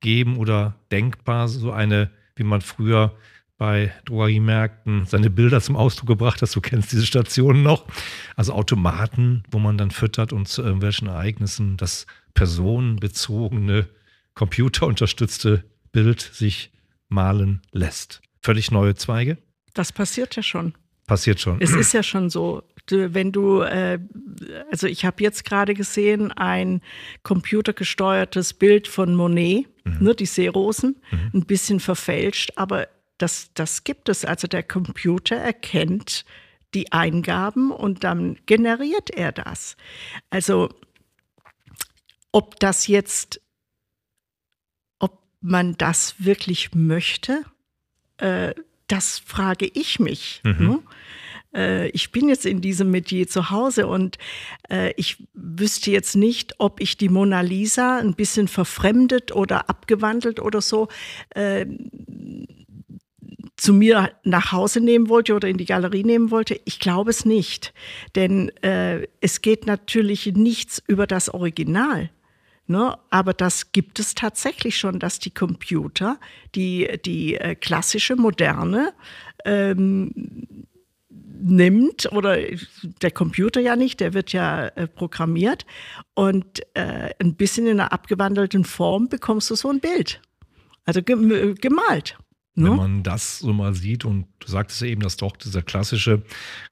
geben 0.00 0.36
oder 0.36 0.76
denkbar, 0.90 1.48
so 1.48 1.72
eine, 1.72 2.10
wie 2.36 2.44
man 2.44 2.60
früher 2.60 3.14
bei 3.60 3.92
Drogeriemärkten 4.06 5.04
seine 5.04 5.28
Bilder 5.28 5.60
zum 5.60 5.76
Ausdruck 5.76 6.08
gebracht 6.08 6.40
hast. 6.40 6.56
Du 6.56 6.62
kennst 6.62 6.92
diese 6.92 7.04
Stationen 7.04 7.62
noch. 7.62 7.84
Also 8.34 8.54
Automaten, 8.54 9.42
wo 9.50 9.58
man 9.58 9.76
dann 9.76 9.90
füttert 9.90 10.32
und 10.32 10.48
zu 10.48 10.62
irgendwelchen 10.62 11.08
Ereignissen 11.08 11.76
das 11.76 12.06
personenbezogene, 12.32 13.86
computerunterstützte 14.32 15.62
Bild 15.92 16.22
sich 16.22 16.72
malen 17.10 17.60
lässt. 17.70 18.22
Völlig 18.40 18.70
neue 18.70 18.94
Zweige? 18.94 19.36
Das 19.74 19.92
passiert 19.92 20.36
ja 20.36 20.42
schon. 20.42 20.72
Passiert 21.06 21.38
schon. 21.38 21.60
Es 21.60 21.74
ist 21.74 21.92
ja 21.92 22.02
schon 22.02 22.30
so. 22.30 22.62
Wenn 22.88 23.30
du, 23.30 23.60
äh, 23.60 23.98
also 24.72 24.86
ich 24.86 25.04
habe 25.04 25.22
jetzt 25.22 25.44
gerade 25.44 25.74
gesehen, 25.74 26.32
ein 26.32 26.80
computergesteuertes 27.24 28.54
Bild 28.54 28.88
von 28.88 29.14
Monet, 29.14 29.66
mhm. 29.84 29.98
ne, 30.00 30.14
die 30.14 30.24
Seerosen, 30.24 30.96
mhm. 31.10 31.40
ein 31.40 31.44
bisschen 31.44 31.78
verfälscht, 31.78 32.52
aber 32.56 32.88
das, 33.20 33.50
das 33.54 33.84
gibt 33.84 34.08
es. 34.08 34.24
Also 34.24 34.48
der 34.48 34.62
Computer 34.62 35.36
erkennt 35.36 36.24
die 36.74 36.92
Eingaben 36.92 37.70
und 37.70 38.04
dann 38.04 38.38
generiert 38.46 39.10
er 39.10 39.32
das. 39.32 39.76
Also 40.30 40.70
ob 42.32 42.58
das 42.60 42.86
jetzt, 42.86 43.40
ob 44.98 45.18
man 45.40 45.76
das 45.76 46.24
wirklich 46.24 46.74
möchte, 46.74 47.44
äh, 48.18 48.54
das 48.86 49.18
frage 49.18 49.70
ich 49.72 50.00
mich. 50.00 50.40
Mhm. 50.44 50.66
Ne? 50.66 50.82
Äh, 51.54 51.88
ich 51.90 52.12
bin 52.12 52.28
jetzt 52.28 52.46
in 52.46 52.60
diesem 52.60 52.90
Metier 52.90 53.28
zu 53.28 53.50
Hause 53.50 53.86
und 53.86 54.18
äh, 54.68 54.92
ich 54.96 55.26
wüsste 55.34 55.90
jetzt 55.90 56.16
nicht, 56.16 56.54
ob 56.58 56.80
ich 56.80 56.96
die 56.96 57.08
Mona 57.08 57.40
Lisa 57.40 57.98
ein 57.98 58.14
bisschen 58.14 58.48
verfremdet 58.48 59.32
oder 59.32 59.68
abgewandelt 59.68 60.40
oder 60.40 60.60
so 60.60 60.88
äh, 61.30 61.66
zu 63.60 63.74
mir 63.74 64.12
nach 64.24 64.52
Hause 64.52 64.80
nehmen 64.80 65.10
wollte 65.10 65.34
oder 65.34 65.46
in 65.46 65.58
die 65.58 65.66
Galerie 65.66 66.02
nehmen 66.02 66.30
wollte? 66.30 66.58
Ich 66.64 66.80
glaube 66.80 67.10
es 67.10 67.26
nicht. 67.26 67.74
Denn 68.14 68.48
äh, 68.62 69.06
es 69.20 69.42
geht 69.42 69.66
natürlich 69.66 70.26
nichts 70.34 70.82
über 70.86 71.06
das 71.06 71.28
Original. 71.28 72.10
Ne? 72.66 72.96
Aber 73.10 73.34
das 73.34 73.72
gibt 73.72 73.98
es 73.98 74.14
tatsächlich 74.14 74.78
schon, 74.78 74.98
dass 74.98 75.18
die 75.18 75.32
Computer, 75.32 76.18
die, 76.54 76.88
die 77.04 77.34
äh, 77.34 77.54
klassische, 77.54 78.16
moderne, 78.16 78.94
ähm, 79.44 80.56
nimmt 81.42 82.10
oder 82.12 82.38
der 83.02 83.10
Computer 83.10 83.60
ja 83.60 83.76
nicht, 83.76 84.00
der 84.00 84.14
wird 84.14 84.32
ja 84.32 84.68
äh, 84.68 84.86
programmiert 84.86 85.66
und 86.14 86.60
äh, 86.74 87.10
ein 87.18 87.34
bisschen 87.34 87.66
in 87.66 87.80
einer 87.80 87.92
abgewandelten 87.92 88.64
Form 88.64 89.08
bekommst 89.08 89.50
du 89.50 89.54
so 89.54 89.68
ein 89.68 89.80
Bild. 89.80 90.20
Also 90.86 91.02
gemalt. 91.02 92.16
Wenn 92.54 92.76
man 92.76 93.02
das 93.02 93.38
so 93.38 93.52
mal 93.52 93.74
sieht 93.74 94.04
und 94.04 94.26
du 94.40 94.48
sagtest 94.48 94.80
ja 94.80 94.88
eben, 94.88 95.02
dass 95.02 95.16
doch 95.16 95.36
dieser 95.36 95.62
klassische 95.62 96.22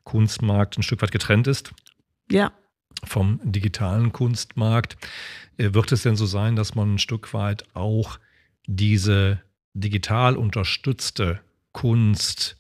Kunstmarkt 0.05 0.77
ein 0.77 0.83
Stück 0.83 1.01
weit 1.03 1.13
getrennt 1.13 1.47
ist. 1.47 1.73
Ja. 2.31 2.53
Vom 3.05 3.41
digitalen 3.45 4.13
Kunstmarkt. 4.13 4.97
Äh, 5.57 5.73
wird 5.75 5.93
es 5.93 6.03
denn 6.03 6.17
so 6.17 6.27
sein, 6.27 6.57
dass 6.57 6.75
man 6.75 6.95
ein 6.95 6.99
Stück 6.99 7.33
weit 7.33 7.65
auch 7.75 8.19
diese 8.67 9.41
digital 9.75 10.37
unterstützte 10.37 11.41
Kunst 11.73 12.57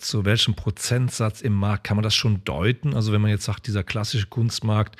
zu 0.00 0.24
welchem 0.24 0.54
Prozentsatz 0.54 1.42
im 1.42 1.52
Markt 1.52 1.84
kann 1.84 1.96
man 1.96 2.02
das 2.02 2.14
schon 2.14 2.42
deuten? 2.44 2.94
Also 2.94 3.12
wenn 3.12 3.20
man 3.20 3.30
jetzt 3.30 3.44
sagt, 3.44 3.66
dieser 3.66 3.84
klassische 3.84 4.26
Kunstmarkt 4.26 4.96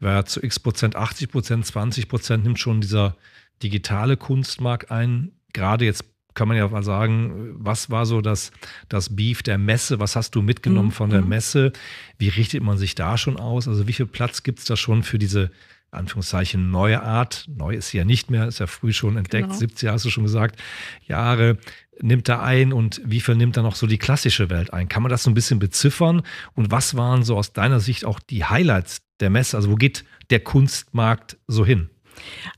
war 0.00 0.26
zu 0.26 0.42
x 0.42 0.58
Prozent, 0.58 0.96
80 0.96 1.30
Prozent, 1.30 1.64
20 1.64 2.08
Prozent 2.08 2.44
nimmt 2.44 2.58
schon 2.58 2.80
dieser 2.80 3.16
digitale 3.62 4.16
Kunstmarkt 4.16 4.90
ein. 4.90 5.32
Gerade 5.52 5.84
jetzt 5.84 6.11
kann 6.34 6.48
man 6.48 6.56
ja 6.56 6.68
mal 6.68 6.82
sagen, 6.82 7.54
was 7.58 7.90
war 7.90 8.06
so 8.06 8.20
das, 8.20 8.52
das 8.88 9.14
Beef 9.14 9.42
der 9.42 9.58
Messe? 9.58 10.00
Was 10.00 10.16
hast 10.16 10.34
du 10.34 10.42
mitgenommen 10.42 10.88
mhm. 10.88 10.92
von 10.92 11.10
der 11.10 11.22
mhm. 11.22 11.28
Messe? 11.28 11.72
Wie 12.18 12.28
richtet 12.28 12.62
man 12.62 12.78
sich 12.78 12.94
da 12.94 13.18
schon 13.18 13.36
aus? 13.36 13.68
Also 13.68 13.86
wie 13.86 13.92
viel 13.92 14.06
Platz 14.06 14.42
gibt 14.42 14.60
es 14.60 14.64
da 14.64 14.76
schon 14.76 15.02
für 15.02 15.18
diese 15.18 15.50
Anführungszeichen 15.90 16.70
neue 16.70 17.02
Art? 17.02 17.46
Neu 17.54 17.74
ist 17.74 17.90
sie 17.90 17.98
ja 17.98 18.04
nicht 18.04 18.30
mehr, 18.30 18.48
ist 18.48 18.60
ja 18.60 18.66
früh 18.66 18.92
schon 18.92 19.16
entdeckt, 19.16 19.48
genau. 19.48 19.58
70 19.58 19.88
hast 19.90 20.04
du 20.04 20.10
schon 20.10 20.24
gesagt, 20.24 20.60
Jahre 21.06 21.58
nimmt 22.00 22.28
er 22.28 22.42
ein 22.42 22.72
und 22.72 23.00
wie 23.04 23.20
viel 23.20 23.36
nimmt 23.36 23.56
er 23.56 23.62
noch 23.62 23.76
so 23.76 23.86
die 23.86 23.98
klassische 23.98 24.48
Welt 24.48 24.72
ein? 24.72 24.88
Kann 24.88 25.02
man 25.02 25.10
das 25.10 25.22
so 25.22 25.30
ein 25.30 25.34
bisschen 25.34 25.58
beziffern? 25.58 26.22
Und 26.54 26.70
was 26.70 26.96
waren 26.96 27.22
so 27.22 27.36
aus 27.36 27.52
deiner 27.52 27.80
Sicht 27.80 28.04
auch 28.04 28.20
die 28.20 28.44
Highlights 28.44 29.02
der 29.20 29.30
Messe? 29.30 29.56
Also 29.56 29.70
wo 29.70 29.76
geht 29.76 30.04
der 30.30 30.40
Kunstmarkt 30.40 31.36
so 31.46 31.66
hin? 31.66 31.90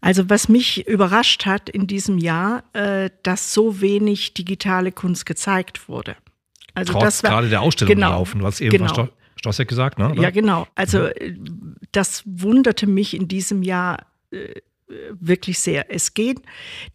Also 0.00 0.28
was 0.30 0.48
mich 0.48 0.86
überrascht 0.86 1.46
hat 1.46 1.68
in 1.68 1.86
diesem 1.86 2.18
Jahr, 2.18 2.64
äh, 2.72 3.10
dass 3.22 3.52
so 3.52 3.80
wenig 3.80 4.34
digitale 4.34 4.92
Kunst 4.92 5.26
gezeigt 5.26 5.88
wurde. 5.88 6.16
Also 6.74 6.92
Trotz 6.92 7.04
das 7.04 7.22
war, 7.22 7.30
gerade 7.30 7.48
der 7.48 7.62
Ausstellung 7.62 7.94
genau, 7.94 8.10
laufen. 8.10 8.40
Du 8.40 8.46
hast 8.46 8.60
eben 8.60 8.70
genau. 8.70 8.92
Sto 8.92 9.08
Stossek 9.36 9.68
gesagt, 9.68 9.98
ne? 9.98 10.10
Oder? 10.10 10.22
Ja, 10.22 10.30
genau. 10.30 10.66
Also 10.74 11.00
mhm. 11.00 11.06
Äh, 11.16 11.34
das 11.92 12.22
wunderte 12.26 12.86
mich 12.86 13.14
in 13.14 13.28
diesem 13.28 13.62
Jahr 13.62 14.06
äh, 14.30 14.60
wirklich 15.12 15.58
sehr. 15.58 15.92
Es 15.92 16.14
geht. 16.14 16.40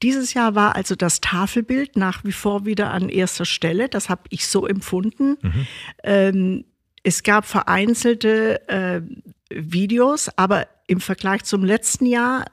Dieses 0.04 0.34
Jahr 0.34 0.56
war 0.56 0.76
also 0.76 0.95
das 0.95 1.22
Tafelbild 1.22 1.95
nach 1.95 2.24
wie 2.24 2.32
vor 2.32 2.65
wieder 2.65 2.91
an 2.91 3.10
erster 3.10 3.45
Stelle. 3.45 3.89
Das 3.89 4.10
habe 4.10 4.24
ich 4.30 4.48
so 4.48 4.67
empfunden. 4.67 5.38
Mhm. 5.41 5.67
Ähm, 6.04 6.65
es 7.04 7.24
gab 7.24 7.45
vereinzelte 7.45 8.67
äh, 8.67 9.02
Videos, 9.50 10.30
aber 10.38 10.67
im 10.89 10.99
Vergleich 10.99 11.43
zum 11.43 11.63
letzten 11.63 12.06
Jahr 12.06 12.45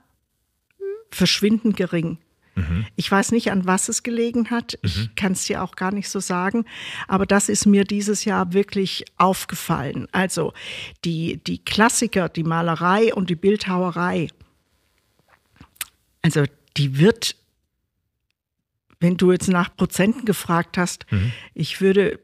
verschwindend 1.11 1.77
gering. 1.77 2.19
Mhm. 2.55 2.87
Ich 2.97 3.11
weiß 3.11 3.33
nicht, 3.33 3.51
an 3.51 3.67
was 3.67 3.89
es 3.89 4.03
gelegen 4.03 4.51
hat. 4.51 4.79
Ich 4.83 4.97
mhm. 4.97 5.11
kann 5.17 5.33
es 5.33 5.45
dir 5.45 5.63
auch 5.63 5.75
gar 5.75 5.93
nicht 5.93 6.09
so 6.11 6.21
sagen. 6.21 6.67
Aber 7.09 7.25
das 7.25 7.49
ist 7.49 7.67
mir 7.67 7.85
dieses 7.85 8.25
Jahr 8.25 8.53
wirklich 8.53 9.05
aufgefallen. 9.17 10.07
Also 10.13 10.53
die, 11.05 11.39
die 11.39 11.65
Klassiker, 11.65 12.29
die 12.29 12.45
Malerei 12.45 13.15
und 13.15 13.31
die 13.31 13.37
Bildhauerei, 13.37 14.29
also 16.21 16.45
die 16.77 16.99
wird, 16.99 17.37
wenn 19.01 19.17
du 19.17 19.33
jetzt 19.33 19.49
nach 19.49 19.75
Prozenten 19.75 20.27
gefragt 20.27 20.77
hast, 20.77 21.07
mhm. 21.11 21.33
ich 21.55 21.81
würde 21.81 22.21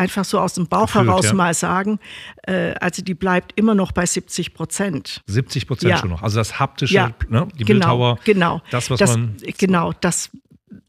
einfach 0.00 0.24
so 0.24 0.40
aus 0.40 0.54
dem 0.54 0.66
Bauch 0.66 0.86
Gefühlt, 0.86 1.06
heraus 1.06 1.26
ja. 1.26 1.34
mal 1.34 1.54
sagen, 1.54 2.00
äh, 2.42 2.72
also 2.80 3.02
die 3.02 3.14
bleibt 3.14 3.52
immer 3.56 3.74
noch 3.74 3.92
bei 3.92 4.06
70 4.06 4.54
Prozent. 4.54 5.22
70 5.26 5.66
Prozent 5.66 5.90
ja. 5.90 5.98
schon 5.98 6.08
noch. 6.08 6.22
Also 6.22 6.38
das 6.38 6.58
haptische, 6.58 6.94
ja, 6.94 7.10
ne, 7.28 7.46
die 7.54 7.64
genau, 7.64 7.66
Bildhauer, 7.66 8.18
genau. 8.24 8.62
das, 8.70 8.90
was 8.90 8.98
das, 8.98 9.16
man. 9.16 9.36
Genau, 9.58 9.92
das. 10.00 10.30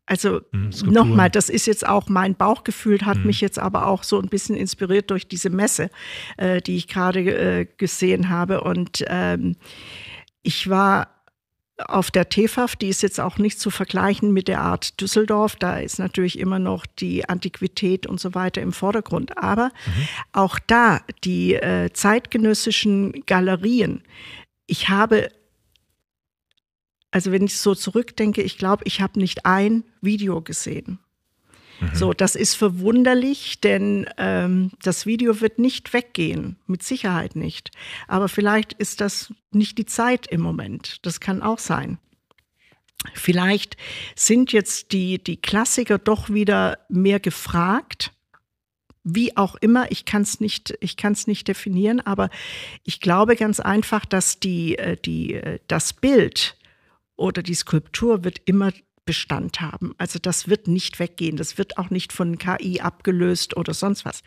Also 0.05 0.41
hm, 0.51 0.71
nochmal, 0.87 1.29
das 1.29 1.49
ist 1.49 1.67
jetzt 1.67 1.87
auch 1.87 2.09
mein 2.09 2.35
Bauchgefühl, 2.35 3.05
hat 3.05 3.19
mhm. 3.19 3.27
mich 3.27 3.39
jetzt 3.39 3.59
aber 3.59 3.87
auch 3.87 4.03
so 4.03 4.19
ein 4.19 4.27
bisschen 4.27 4.55
inspiriert 4.55 5.09
durch 5.09 5.27
diese 5.27 5.49
Messe, 5.49 5.89
äh, 6.37 6.61
die 6.61 6.75
ich 6.75 6.87
gerade 6.87 7.19
äh, 7.21 7.67
gesehen 7.77 8.29
habe. 8.29 8.61
Und 8.61 9.05
ähm, 9.07 9.55
ich 10.41 10.69
war 10.69 11.20
auf 11.87 12.11
der 12.11 12.29
TFAF, 12.29 12.75
die 12.75 12.89
ist 12.89 13.01
jetzt 13.01 13.19
auch 13.19 13.37
nicht 13.37 13.59
zu 13.59 13.69
vergleichen 13.69 14.31
mit 14.31 14.47
der 14.47 14.61
Art 14.61 14.99
Düsseldorf. 14.99 15.55
Da 15.55 15.79
ist 15.79 15.99
natürlich 15.99 16.39
immer 16.39 16.59
noch 16.59 16.85
die 16.85 17.27
Antiquität 17.27 18.07
und 18.07 18.19
so 18.19 18.33
weiter 18.33 18.61
im 18.61 18.73
Vordergrund. 18.73 19.37
Aber 19.37 19.65
mhm. 19.65 20.07
auch 20.33 20.59
da 20.59 21.01
die 21.23 21.55
äh, 21.55 21.91
zeitgenössischen 21.93 23.25
Galerien. 23.25 24.03
Ich 24.67 24.89
habe, 24.89 25.29
also 27.11 27.31
wenn 27.31 27.43
ich 27.43 27.57
so 27.57 27.75
zurückdenke, 27.75 28.41
ich 28.41 28.57
glaube, 28.57 28.83
ich 28.85 29.01
habe 29.01 29.19
nicht 29.19 29.45
ein 29.45 29.83
Video 30.01 30.41
gesehen. 30.41 30.99
Mhm. 31.81 31.95
So, 31.95 32.13
das 32.13 32.35
ist 32.35 32.55
verwunderlich, 32.55 33.59
denn 33.59 34.07
ähm, 34.17 34.71
das 34.83 35.05
Video 35.05 35.41
wird 35.41 35.57
nicht 35.57 35.93
weggehen, 35.93 36.57
mit 36.67 36.83
Sicherheit 36.83 37.35
nicht. 37.35 37.71
Aber 38.07 38.29
vielleicht 38.29 38.73
ist 38.73 39.01
das 39.01 39.33
nicht 39.51 39.77
die 39.77 39.85
Zeit 39.85 40.27
im 40.27 40.41
Moment. 40.41 40.99
Das 41.01 41.19
kann 41.19 41.41
auch 41.41 41.59
sein. 41.59 41.97
Vielleicht 43.15 43.77
sind 44.15 44.53
jetzt 44.53 44.91
die, 44.91 45.21
die 45.21 45.37
Klassiker 45.37 45.97
doch 45.97 46.29
wieder 46.29 46.77
mehr 46.87 47.19
gefragt. 47.19 48.13
Wie 49.03 49.35
auch 49.35 49.55
immer, 49.55 49.91
ich 49.91 50.05
kann 50.05 50.21
es 50.21 50.39
nicht, 50.39 50.75
ich 50.79 50.97
kann 50.97 51.17
nicht 51.25 51.47
definieren, 51.47 51.99
aber 51.99 52.29
ich 52.83 53.01
glaube 53.01 53.35
ganz 53.35 53.59
einfach, 53.59 54.05
dass 54.05 54.39
die, 54.39 54.77
äh, 54.77 54.97
die, 55.03 55.33
äh, 55.33 55.57
das 55.67 55.93
Bild 55.93 56.55
oder 57.15 57.41
die 57.41 57.55
Skulptur 57.55 58.23
wird 58.23 58.39
immer 58.45 58.71
Bestand 59.03 59.61
haben. 59.61 59.95
Also 59.97 60.19
das 60.21 60.47
wird 60.47 60.67
nicht 60.67 60.99
weggehen. 60.99 61.35
Das 61.35 61.57
wird 61.57 61.79
auch 61.79 61.89
nicht 61.89 62.13
von 62.13 62.37
KI 62.37 62.81
abgelöst 62.81 63.57
oder 63.57 63.73
sonst 63.73 64.05
was. 64.05 64.21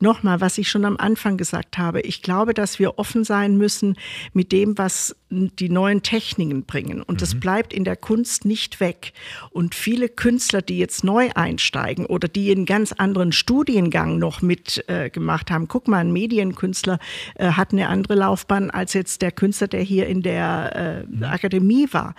Nochmal, 0.00 0.40
was 0.40 0.58
ich 0.58 0.68
schon 0.68 0.84
am 0.84 0.96
Anfang 0.96 1.36
gesagt 1.36 1.78
habe. 1.78 2.00
Ich 2.00 2.20
glaube, 2.22 2.52
dass 2.52 2.80
wir 2.80 2.98
offen 2.98 3.22
sein 3.22 3.56
müssen 3.56 3.96
mit 4.32 4.50
dem, 4.50 4.76
was 4.76 5.14
die 5.30 5.68
neuen 5.68 6.02
Techniken 6.02 6.64
bringen. 6.64 7.00
Und 7.00 7.16
mhm. 7.16 7.18
das 7.18 7.38
bleibt 7.38 7.72
in 7.72 7.84
der 7.84 7.94
Kunst 7.94 8.44
nicht 8.44 8.80
weg. 8.80 9.12
Und 9.50 9.76
viele 9.76 10.08
Künstler, 10.08 10.62
die 10.62 10.78
jetzt 10.78 11.04
neu 11.04 11.30
einsteigen 11.36 12.04
oder 12.04 12.26
die 12.26 12.50
einen 12.50 12.66
ganz 12.66 12.92
anderen 12.92 13.30
Studiengang 13.30 14.18
noch 14.18 14.42
mitgemacht 14.42 15.50
äh, 15.50 15.52
haben. 15.52 15.68
Guck 15.68 15.86
mal, 15.86 15.98
ein 15.98 16.12
Medienkünstler 16.12 16.98
äh, 17.36 17.52
hat 17.52 17.72
eine 17.72 17.88
andere 17.88 18.16
Laufbahn 18.16 18.72
als 18.72 18.94
jetzt 18.94 19.22
der 19.22 19.30
Künstler, 19.30 19.68
der 19.68 19.82
hier 19.82 20.08
in 20.08 20.22
der 20.22 21.06
äh, 21.06 21.06
mhm. 21.06 21.22
Akademie 21.22 21.86
war. 21.92 22.16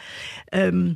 Ähm, 0.53 0.95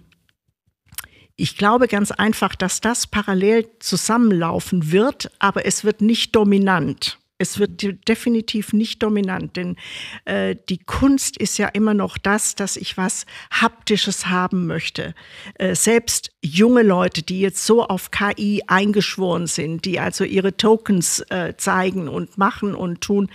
ich 1.35 1.57
glaube 1.57 1.87
ganz 1.87 2.11
einfach, 2.11 2.55
dass 2.55 2.81
das 2.81 3.07
parallel 3.07 3.67
zusammenlaufen 3.79 4.91
wird, 4.91 5.31
aber 5.39 5.65
es 5.65 5.83
wird 5.83 6.01
nicht 6.01 6.35
dominant. 6.35 7.17
Es 7.39 7.57
wird 7.59 8.07
definitiv 8.07 8.71
nicht 8.71 9.01
dominant, 9.01 9.57
denn 9.57 9.75
äh, 10.23 10.55
die 10.69 10.77
Kunst 10.77 11.35
ist 11.35 11.57
ja 11.57 11.67
immer 11.67 11.93
noch 11.93 12.17
das, 12.17 12.55
dass 12.55 12.77
ich 12.77 12.95
was 12.95 13.25
Haptisches 13.51 14.27
haben 14.27 14.67
möchte. 14.67 15.15
Äh, 15.55 15.75
selbst 15.75 16.31
junge 16.41 16.83
Leute, 16.83 17.23
die 17.23 17.41
jetzt 17.41 17.65
so 17.65 17.83
auf 17.85 18.11
KI 18.11 18.61
eingeschworen 18.67 19.47
sind, 19.47 19.83
die 19.83 19.99
also 19.99 20.23
ihre 20.23 20.55
Tokens 20.55 21.19
äh, 21.31 21.55
zeigen 21.57 22.07
und 22.07 22.37
machen 22.37 22.75
und 22.75 23.01
tun, 23.01 23.29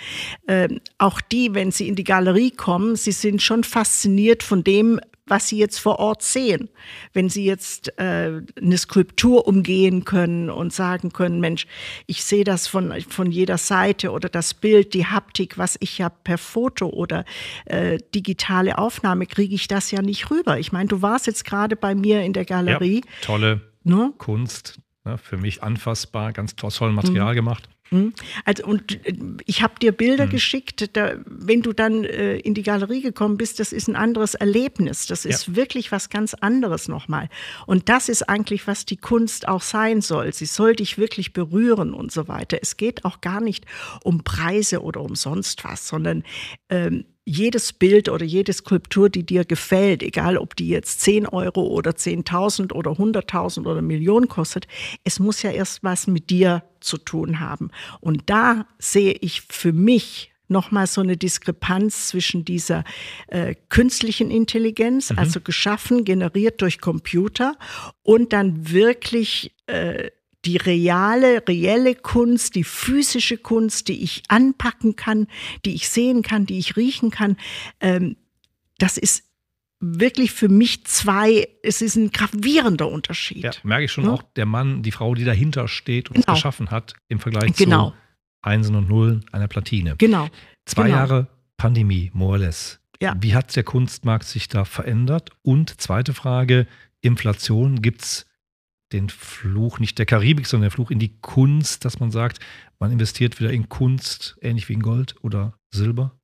ähm, 0.46 0.80
auch 0.96 1.20
die, 1.20 1.52
wenn 1.54 1.72
sie 1.72 1.88
in 1.88 1.96
die 1.96 2.04
Galerie 2.04 2.52
kommen, 2.52 2.94
sie 2.94 3.12
sind 3.12 3.42
schon 3.42 3.64
fasziniert 3.64 4.42
von 4.42 4.62
dem, 4.62 5.00
was 5.28 5.48
Sie 5.48 5.58
jetzt 5.58 5.78
vor 5.78 5.98
Ort 5.98 6.22
sehen. 6.22 6.68
Wenn 7.12 7.28
Sie 7.28 7.44
jetzt 7.44 7.98
äh, 7.98 8.40
eine 8.60 8.78
Skulptur 8.78 9.46
umgehen 9.46 10.04
können 10.04 10.50
und 10.50 10.72
sagen 10.72 11.12
können, 11.12 11.40
Mensch, 11.40 11.66
ich 12.06 12.24
sehe 12.24 12.44
das 12.44 12.66
von, 12.66 12.92
von 13.08 13.30
jeder 13.30 13.58
Seite 13.58 14.10
oder 14.10 14.28
das 14.28 14.54
Bild, 14.54 14.94
die 14.94 15.06
Haptik, 15.06 15.58
was 15.58 15.76
ich 15.80 15.98
ja 15.98 16.08
per 16.08 16.38
Foto 16.38 16.88
oder 16.88 17.24
äh, 17.66 17.98
digitale 18.14 18.78
Aufnahme 18.78 19.26
kriege 19.26 19.54
ich 19.54 19.68
das 19.68 19.90
ja 19.90 20.02
nicht 20.02 20.30
rüber. 20.30 20.58
Ich 20.58 20.72
meine, 20.72 20.88
du 20.88 21.02
warst 21.02 21.26
jetzt 21.26 21.44
gerade 21.44 21.76
bei 21.76 21.94
mir 21.94 22.22
in 22.22 22.32
der 22.32 22.44
Galerie. 22.44 23.02
Ja, 23.04 23.12
tolle 23.22 23.60
ne? 23.84 24.12
Kunst, 24.18 24.80
ne? 25.04 25.18
für 25.18 25.36
mich 25.36 25.62
anfassbar, 25.62 26.32
ganz 26.32 26.56
tolles 26.56 26.80
Material 26.80 27.32
mhm. 27.32 27.36
gemacht. 27.36 27.68
Hm? 27.90 28.12
Also 28.44 28.64
und 28.64 29.04
äh, 29.06 29.14
ich 29.46 29.62
habe 29.62 29.74
dir 29.80 29.92
Bilder 29.92 30.26
mhm. 30.26 30.30
geschickt, 30.30 30.96
da, 30.96 31.14
wenn 31.26 31.62
du 31.62 31.72
dann 31.72 32.04
äh, 32.04 32.36
in 32.38 32.54
die 32.54 32.62
Galerie 32.62 33.00
gekommen 33.00 33.36
bist, 33.36 33.60
das 33.60 33.72
ist 33.72 33.88
ein 33.88 33.96
anderes 33.96 34.34
Erlebnis. 34.34 35.06
Das 35.06 35.24
ist 35.24 35.48
ja. 35.48 35.56
wirklich 35.56 35.90
was 35.92 36.10
ganz 36.10 36.34
anderes 36.34 36.88
nochmal. 36.88 37.28
Und 37.66 37.88
das 37.88 38.08
ist 38.08 38.28
eigentlich, 38.28 38.66
was 38.66 38.84
die 38.84 38.96
Kunst 38.96 39.48
auch 39.48 39.62
sein 39.62 40.00
soll. 40.00 40.32
Sie 40.32 40.46
soll 40.46 40.76
dich 40.76 40.98
wirklich 40.98 41.32
berühren 41.32 41.94
und 41.94 42.12
so 42.12 42.28
weiter. 42.28 42.58
Es 42.60 42.76
geht 42.76 43.04
auch 43.04 43.20
gar 43.20 43.40
nicht 43.40 43.64
um 44.02 44.22
Preise 44.24 44.82
oder 44.82 45.00
um 45.00 45.14
sonst 45.14 45.64
was, 45.64 45.88
sondern 45.88 46.24
ähm, 46.68 47.04
jedes 47.28 47.74
Bild 47.74 48.08
oder 48.08 48.24
jede 48.24 48.52
Skulptur, 48.52 49.10
die 49.10 49.22
dir 49.22 49.44
gefällt, 49.44 50.02
egal 50.02 50.38
ob 50.38 50.56
die 50.56 50.68
jetzt 50.68 51.00
10 51.02 51.26
Euro 51.26 51.66
oder 51.66 51.90
10.000 51.90 52.72
oder 52.72 52.92
100.000 52.92 53.66
oder 53.66 53.82
Millionen 53.82 54.28
kostet, 54.28 54.66
es 55.04 55.20
muss 55.20 55.42
ja 55.42 55.50
erst 55.50 55.84
was 55.84 56.06
mit 56.06 56.30
dir 56.30 56.62
zu 56.80 56.96
tun 56.96 57.38
haben. 57.38 57.70
Und 58.00 58.22
da 58.26 58.66
sehe 58.78 59.12
ich 59.12 59.42
für 59.42 59.72
mich 59.72 60.32
nochmal 60.48 60.86
so 60.86 61.02
eine 61.02 61.18
Diskrepanz 61.18 62.08
zwischen 62.08 62.46
dieser 62.46 62.84
äh, 63.26 63.54
künstlichen 63.68 64.30
Intelligenz, 64.30 65.10
mhm. 65.10 65.18
also 65.18 65.40
geschaffen, 65.42 66.04
generiert 66.06 66.62
durch 66.62 66.80
Computer, 66.80 67.56
und 68.02 68.32
dann 68.32 68.70
wirklich 68.72 69.54
äh, 69.66 70.10
die 70.44 70.56
reale, 70.56 71.42
reelle 71.48 71.94
Kunst, 71.94 72.54
die 72.54 72.64
physische 72.64 73.38
Kunst, 73.38 73.88
die 73.88 74.02
ich 74.02 74.22
anpacken 74.28 74.96
kann, 74.96 75.26
die 75.64 75.74
ich 75.74 75.88
sehen 75.88 76.22
kann, 76.22 76.46
die 76.46 76.58
ich 76.58 76.76
riechen 76.76 77.10
kann, 77.10 77.36
ähm, 77.80 78.16
das 78.78 78.96
ist 78.96 79.24
wirklich 79.80 80.32
für 80.32 80.48
mich 80.48 80.84
zwei, 80.86 81.48
es 81.62 81.82
ist 81.82 81.96
ein 81.96 82.10
gravierender 82.10 82.88
Unterschied. 82.88 83.44
Ja, 83.44 83.50
merke 83.62 83.84
ich 83.84 83.92
schon 83.92 84.04
ja? 84.04 84.12
auch, 84.12 84.22
der 84.22 84.46
Mann, 84.46 84.82
die 84.82 84.92
Frau, 84.92 85.14
die 85.14 85.24
dahinter 85.24 85.68
steht 85.68 86.08
und 86.08 86.16
genau. 86.16 86.32
es 86.32 86.34
geschaffen 86.34 86.70
hat, 86.70 86.94
im 87.08 87.20
Vergleich 87.20 87.54
genau. 87.54 87.90
zu 87.90 87.96
Einsen 88.42 88.74
und 88.76 88.88
Nullen 88.88 89.24
einer 89.32 89.48
Platine. 89.48 89.96
Genau. 89.98 90.28
Zwei 90.64 90.84
genau. 90.84 90.96
Jahre 90.96 91.26
Pandemie, 91.56 92.10
more 92.12 92.32
or 92.32 92.38
less. 92.38 92.80
Ja. 93.00 93.16
Wie 93.20 93.34
hat 93.34 93.54
der 93.54 93.62
Kunstmarkt 93.62 94.24
sich 94.24 94.48
da 94.48 94.64
verändert? 94.64 95.30
Und 95.42 95.80
zweite 95.80 96.14
Frage, 96.14 96.66
Inflation, 97.00 97.80
gibt 97.80 98.02
es 98.02 98.26
den 98.92 99.08
Fluch 99.08 99.78
nicht 99.78 99.98
der 99.98 100.06
Karibik, 100.06 100.46
sondern 100.46 100.68
der 100.68 100.70
Fluch 100.70 100.90
in 100.90 100.98
die 100.98 101.18
Kunst, 101.20 101.84
dass 101.84 102.00
man 102.00 102.10
sagt, 102.10 102.38
man 102.78 102.90
investiert 102.90 103.38
wieder 103.40 103.50
in 103.50 103.68
Kunst, 103.68 104.36
ähnlich 104.40 104.68
wie 104.68 104.74
in 104.74 104.82
Gold 104.82 105.16
oder 105.22 105.54
Silber? 105.70 106.18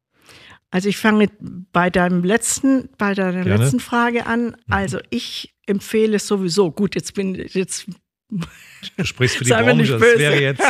Also 0.70 0.88
ich 0.88 0.96
fange 0.96 1.29
bei 1.72 1.88
deinem 1.90 2.24
letzten, 2.24 2.88
bei 2.98 3.14
deiner 3.14 3.44
Gerne. 3.44 3.62
letzten 3.62 3.81
Frage 3.81 4.27
an. 4.27 4.46
Mhm. 4.46 4.55
Also 4.70 4.98
ich 5.11 5.55
empfehle 5.66 6.18
sowieso, 6.18 6.70
gut, 6.70 6.94
jetzt 6.94 7.14
bin 7.14 7.35
jetzt. 7.35 7.87
Du 8.96 9.05
sprichst 9.05 9.37
für 9.37 9.44
die 9.44 9.50
Branche, 9.50 9.92
das 9.92 10.00
wäre 10.00 10.40
jetzt 10.40 10.62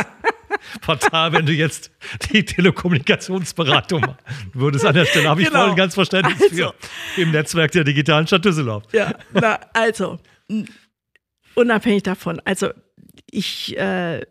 fatal, 0.81 1.33
wenn 1.33 1.45
du 1.45 1.53
jetzt 1.53 1.91
die 2.31 2.45
Telekommunikationsberatung 2.45 4.05
würdest 4.53 4.85
an 4.85 4.93
der 4.93 5.05
Stelle. 5.05 5.29
Habe 5.29 5.41
ich 5.41 5.47
genau. 5.47 5.67
voll 5.67 5.75
ganz 5.75 5.95
Verständnis 5.95 6.41
also, 6.41 6.55
für 6.55 7.21
im 7.21 7.31
Netzwerk 7.31 7.71
der 7.71 7.83
digitalen 7.83 8.27
Stadt 8.27 8.45
Düsseldorf. 8.45 8.83
Ja, 8.91 9.13
na, 9.33 9.59
also 9.73 10.19
unabhängig 11.55 12.03
davon, 12.03 12.41
also 12.45 12.69
ich 13.29 13.77
äh, 13.77 14.25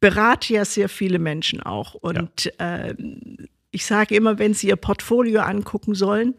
berate 0.00 0.52
ja 0.52 0.64
sehr 0.64 0.88
viele 0.88 1.18
Menschen 1.18 1.62
auch 1.62 1.94
und 1.94 2.52
ja. 2.58 2.86
äh, 2.86 2.94
ich 3.70 3.84
sage 3.84 4.14
immer, 4.14 4.38
wenn 4.38 4.54
sie 4.54 4.68
ihr 4.68 4.76
Portfolio 4.76 5.40
angucken 5.40 5.94
sollen, 5.94 6.34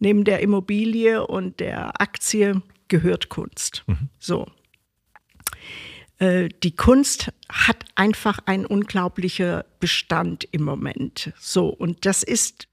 neben 0.00 0.24
der 0.24 0.40
Immobilie 0.40 1.24
und 1.24 1.60
der 1.60 2.00
Aktie 2.00 2.62
gehört 2.88 3.28
Kunst. 3.28 3.84
Mhm. 3.86 4.08
So. 4.18 4.46
Äh, 6.18 6.48
die 6.64 6.74
Kunst 6.74 7.32
hat 7.48 7.84
einfach 7.94 8.40
einen 8.46 8.66
unglaublichen 8.66 9.62
Bestand 9.78 10.48
im 10.50 10.62
Moment. 10.62 11.32
So, 11.38 11.68
und 11.68 12.06
das 12.06 12.24
ist 12.24 12.66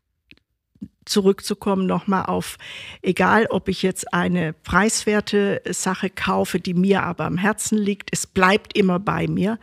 zurückzukommen 1.10 1.86
nochmal 1.86 2.26
auf, 2.26 2.58
egal 3.02 3.48
ob 3.50 3.70
ich 3.70 3.84
jetzt 3.84 4.14
eine 4.14 4.54
preiswerte 4.54 5.62
Sache 5.70 6.10
kaufe, 6.10 6.60
die 6.60 6.74
mir 6.74 7.04
aber 7.04 7.26
am 7.26 7.38
Herzen 7.38 7.78
liegt, 7.78 8.10
es 8.12 8.28
bleibt 8.28 8.78
immer 8.78 9.00
bei 9.00 9.28
mir, 9.28 9.60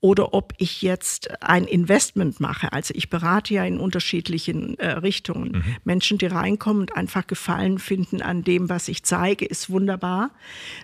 oder 0.00 0.34
ob 0.34 0.54
ich 0.58 0.82
jetzt 0.82 1.42
ein 1.42 1.64
Investment 1.64 2.40
mache. 2.40 2.72
Also 2.72 2.94
ich 2.94 3.10
berate 3.10 3.54
ja 3.54 3.64
in 3.64 3.80
unterschiedlichen 3.80 4.78
äh, 4.78 4.92
Richtungen. 4.92 5.52
Mhm. 5.52 5.76
Menschen, 5.84 6.18
die 6.18 6.26
reinkommen 6.26 6.82
und 6.82 6.96
einfach 6.96 7.26
Gefallen 7.26 7.78
finden 7.78 8.22
an 8.22 8.42
dem, 8.42 8.68
was 8.68 8.88
ich 8.88 9.04
zeige, 9.04 9.44
ist 9.44 9.70
wunderbar. 9.70 10.30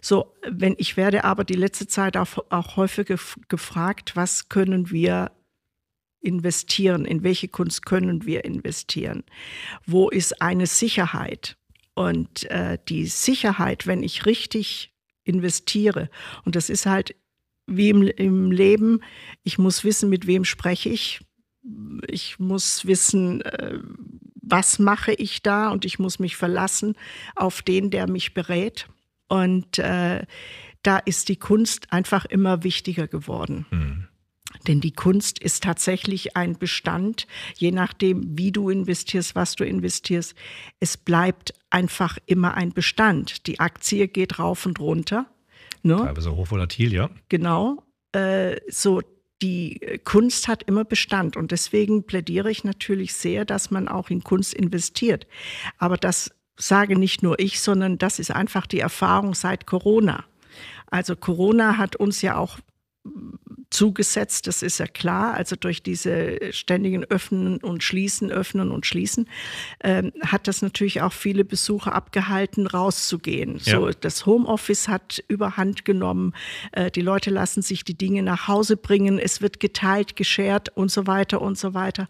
So, 0.02 0.32
wenn 0.48 0.74
ich 0.78 0.96
werde 0.96 1.24
aber 1.24 1.44
die 1.44 1.54
letzte 1.54 1.86
Zeit 1.86 2.16
auch, 2.16 2.38
auch 2.50 2.76
häufig 2.76 3.12
gefragt, 3.48 4.16
was 4.16 4.48
können 4.48 4.90
wir 4.90 5.30
investieren? 6.24 7.04
In 7.04 7.22
welche 7.22 7.48
Kunst 7.48 7.86
können 7.86 8.24
wir 8.24 8.44
investieren? 8.44 9.24
Wo 9.86 10.08
ist 10.08 10.40
eine 10.40 10.66
Sicherheit? 10.66 11.56
Und 11.94 12.44
äh, 12.50 12.78
die 12.88 13.06
Sicherheit, 13.06 13.86
wenn 13.86 14.02
ich 14.02 14.26
richtig 14.26 14.92
investiere, 15.24 16.10
und 16.44 16.56
das 16.56 16.70
ist 16.70 16.86
halt 16.86 17.14
wie 17.66 17.90
im, 17.90 18.02
im 18.02 18.50
Leben, 18.50 19.00
ich 19.42 19.58
muss 19.58 19.84
wissen, 19.84 20.10
mit 20.10 20.26
wem 20.26 20.44
spreche 20.44 20.88
ich. 20.88 21.20
Ich 22.08 22.38
muss 22.38 22.84
wissen, 22.84 23.40
äh, 23.42 23.78
was 24.42 24.78
mache 24.78 25.12
ich 25.12 25.42
da 25.42 25.70
und 25.70 25.84
ich 25.84 25.98
muss 25.98 26.18
mich 26.18 26.36
verlassen 26.36 26.94
auf 27.36 27.62
den, 27.62 27.90
der 27.90 28.08
mich 28.08 28.34
berät. 28.34 28.86
Und 29.28 29.78
äh, 29.78 30.26
da 30.82 30.98
ist 30.98 31.28
die 31.28 31.36
Kunst 31.36 31.92
einfach 31.92 32.26
immer 32.26 32.62
wichtiger 32.62 33.08
geworden. 33.08 33.66
Mhm. 33.70 34.08
Denn 34.66 34.80
die 34.80 34.92
Kunst 34.92 35.38
ist 35.38 35.62
tatsächlich 35.62 36.36
ein 36.36 36.58
Bestand, 36.58 37.26
je 37.56 37.70
nachdem, 37.70 38.38
wie 38.38 38.52
du 38.52 38.70
investierst, 38.70 39.34
was 39.34 39.56
du 39.56 39.64
investierst. 39.64 40.34
Es 40.80 40.96
bleibt 40.96 41.54
einfach 41.70 42.18
immer 42.26 42.54
ein 42.54 42.72
Bestand. 42.72 43.46
Die 43.46 43.60
Aktie 43.60 44.08
geht 44.08 44.38
rauf 44.38 44.66
und 44.66 44.80
runter. 44.80 45.26
Ne? 45.82 45.96
Teilweise 45.96 46.34
hochvolatil, 46.34 46.92
ja. 46.92 47.10
Genau. 47.28 47.82
Äh, 48.12 48.56
so, 48.68 49.02
die 49.42 50.00
Kunst 50.04 50.48
hat 50.48 50.62
immer 50.62 50.84
Bestand. 50.84 51.36
Und 51.36 51.50
deswegen 51.50 52.04
plädiere 52.04 52.50
ich 52.50 52.64
natürlich 52.64 53.14
sehr, 53.14 53.44
dass 53.44 53.70
man 53.70 53.88
auch 53.88 54.08
in 54.10 54.24
Kunst 54.24 54.54
investiert. 54.54 55.26
Aber 55.78 55.96
das 55.96 56.30
sage 56.56 56.98
nicht 56.98 57.22
nur 57.22 57.38
ich, 57.38 57.60
sondern 57.60 57.98
das 57.98 58.18
ist 58.18 58.30
einfach 58.30 58.66
die 58.66 58.80
Erfahrung 58.80 59.34
seit 59.34 59.66
Corona. 59.66 60.24
Also 60.86 61.16
Corona 61.16 61.76
hat 61.76 61.96
uns 61.96 62.22
ja 62.22 62.36
auch 62.36 62.58
zugesetzt, 63.74 64.46
das 64.46 64.62
ist 64.62 64.78
ja 64.78 64.86
klar. 64.86 65.34
Also 65.34 65.56
durch 65.56 65.82
diese 65.82 66.52
ständigen 66.52 67.04
Öffnen 67.04 67.58
und 67.58 67.82
Schließen, 67.82 68.30
Öffnen 68.30 68.70
und 68.70 68.86
Schließen, 68.86 69.28
ähm, 69.82 70.12
hat 70.24 70.46
das 70.46 70.62
natürlich 70.62 71.02
auch 71.02 71.12
viele 71.12 71.44
Besucher 71.44 71.92
abgehalten, 71.92 72.66
rauszugehen. 72.66 73.60
Ja. 73.64 73.80
So, 73.80 73.90
das 73.90 74.26
Homeoffice 74.26 74.86
hat 74.88 75.22
überhand 75.26 75.84
genommen. 75.84 76.34
Äh, 76.72 76.90
die 76.90 77.00
Leute 77.00 77.30
lassen 77.30 77.62
sich 77.62 77.84
die 77.84 77.98
Dinge 77.98 78.22
nach 78.22 78.46
Hause 78.46 78.76
bringen. 78.76 79.18
Es 79.18 79.42
wird 79.42 79.58
geteilt, 79.58 80.14
geschert 80.14 80.70
und 80.76 80.90
so 80.90 81.06
weiter 81.08 81.42
und 81.42 81.58
so 81.58 81.74
weiter. 81.74 82.08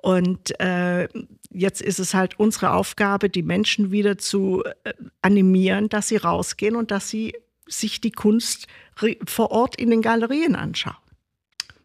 Und 0.00 0.58
äh, 0.60 1.08
jetzt 1.50 1.82
ist 1.82 2.00
es 2.00 2.14
halt 2.14 2.38
unsere 2.38 2.72
Aufgabe, 2.72 3.28
die 3.28 3.42
Menschen 3.42 3.90
wieder 3.90 4.16
zu 4.16 4.64
äh, 4.84 4.94
animieren, 5.20 5.90
dass 5.90 6.08
sie 6.08 6.16
rausgehen 6.16 6.74
und 6.74 6.90
dass 6.90 7.10
sie 7.10 7.34
sich 7.72 8.00
die 8.00 8.12
Kunst 8.12 8.66
vor 9.26 9.50
Ort 9.50 9.76
in 9.76 9.90
den 9.90 10.02
Galerien 10.02 10.54
anschauen. 10.54 10.96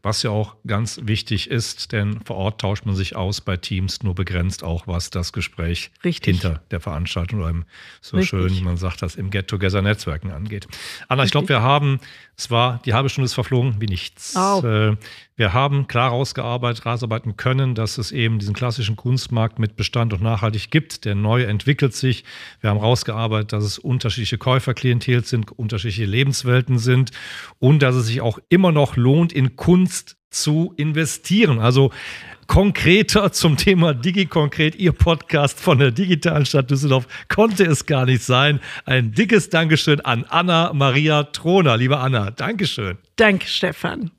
Was 0.07 0.23
ja 0.23 0.29
auch 0.29 0.55
ganz 0.65 1.01
wichtig 1.03 1.51
ist, 1.51 1.91
denn 1.91 2.21
vor 2.23 2.37
Ort 2.37 2.61
tauscht 2.61 2.85
man 2.85 2.95
sich 2.95 3.17
aus 3.17 3.41
bei 3.41 3.57
Teams 3.57 4.03
nur 4.03 4.15
begrenzt 4.15 4.63
auch, 4.63 4.87
was 4.87 5.09
das 5.09 5.33
Gespräch 5.33 5.91
Richtig. 6.01 6.39
hinter 6.39 6.61
der 6.71 6.79
Veranstaltung 6.79 7.41
oder 7.41 7.49
im, 7.49 7.65
so 7.99 8.15
Richtig. 8.15 8.29
schön, 8.29 8.63
man 8.63 8.77
sagt 8.77 9.01
das, 9.01 9.17
im 9.17 9.31
Get-Together-Netzwerken 9.31 10.31
angeht. 10.31 10.65
Anna, 11.09 11.23
Richtig. 11.23 11.25
ich 11.25 11.31
glaube, 11.33 11.49
wir 11.49 11.61
haben, 11.61 11.99
es 12.37 12.49
war, 12.49 12.79
die 12.85 12.93
halbe 12.93 13.09
Stunde 13.09 13.25
ist 13.25 13.33
verflogen 13.33 13.81
wie 13.81 13.87
nichts. 13.87 14.33
Oh. 14.37 14.95
Wir 15.37 15.53
haben 15.53 15.85
klar 15.85 16.09
rausgearbeitet, 16.09 16.87
rausarbeiten 16.87 17.37
können, 17.37 17.75
dass 17.75 17.99
es 17.99 18.11
eben 18.11 18.39
diesen 18.39 18.55
klassischen 18.55 18.95
Kunstmarkt 18.95 19.59
mit 19.59 19.75
Bestand 19.75 20.11
und 20.13 20.23
nachhaltig 20.23 20.71
gibt. 20.71 21.05
Der 21.05 21.13
neu 21.13 21.43
entwickelt 21.43 21.93
sich. 21.93 22.23
Wir 22.59 22.71
haben 22.71 22.79
rausgearbeitet, 22.79 23.53
dass 23.53 23.63
es 23.63 23.77
unterschiedliche 23.77 24.39
Käuferklientel 24.39 25.23
sind, 25.23 25.51
unterschiedliche 25.51 26.05
Lebenswelten 26.05 26.79
sind 26.79 27.11
und 27.59 27.83
dass 27.83 27.93
es 27.93 28.07
sich 28.07 28.19
auch 28.19 28.39
immer 28.49 28.71
noch 28.71 28.95
lohnt, 28.95 29.31
in 29.31 29.55
Kunst 29.55 29.96
zu 30.29 30.73
investieren. 30.77 31.59
Also 31.59 31.91
konkreter 32.47 33.31
zum 33.31 33.57
Thema 33.57 33.93
DigiKonkret, 33.93 34.75
Ihr 34.75 34.93
Podcast 34.93 35.59
von 35.59 35.79
der 35.79 35.91
digitalen 35.91 36.45
Stadt 36.45 36.71
Düsseldorf, 36.71 37.07
konnte 37.27 37.65
es 37.65 37.85
gar 37.85 38.05
nicht 38.05 38.23
sein. 38.23 38.59
Ein 38.85 39.11
dickes 39.11 39.49
Dankeschön 39.49 40.01
an 40.01 40.25
Anna 40.29 40.71
Maria 40.73 41.23
Troner. 41.23 41.77
Liebe 41.77 41.97
Anna, 41.97 42.31
Dankeschön. 42.31 42.97
Danke, 43.17 43.47
Stefan. 43.47 44.11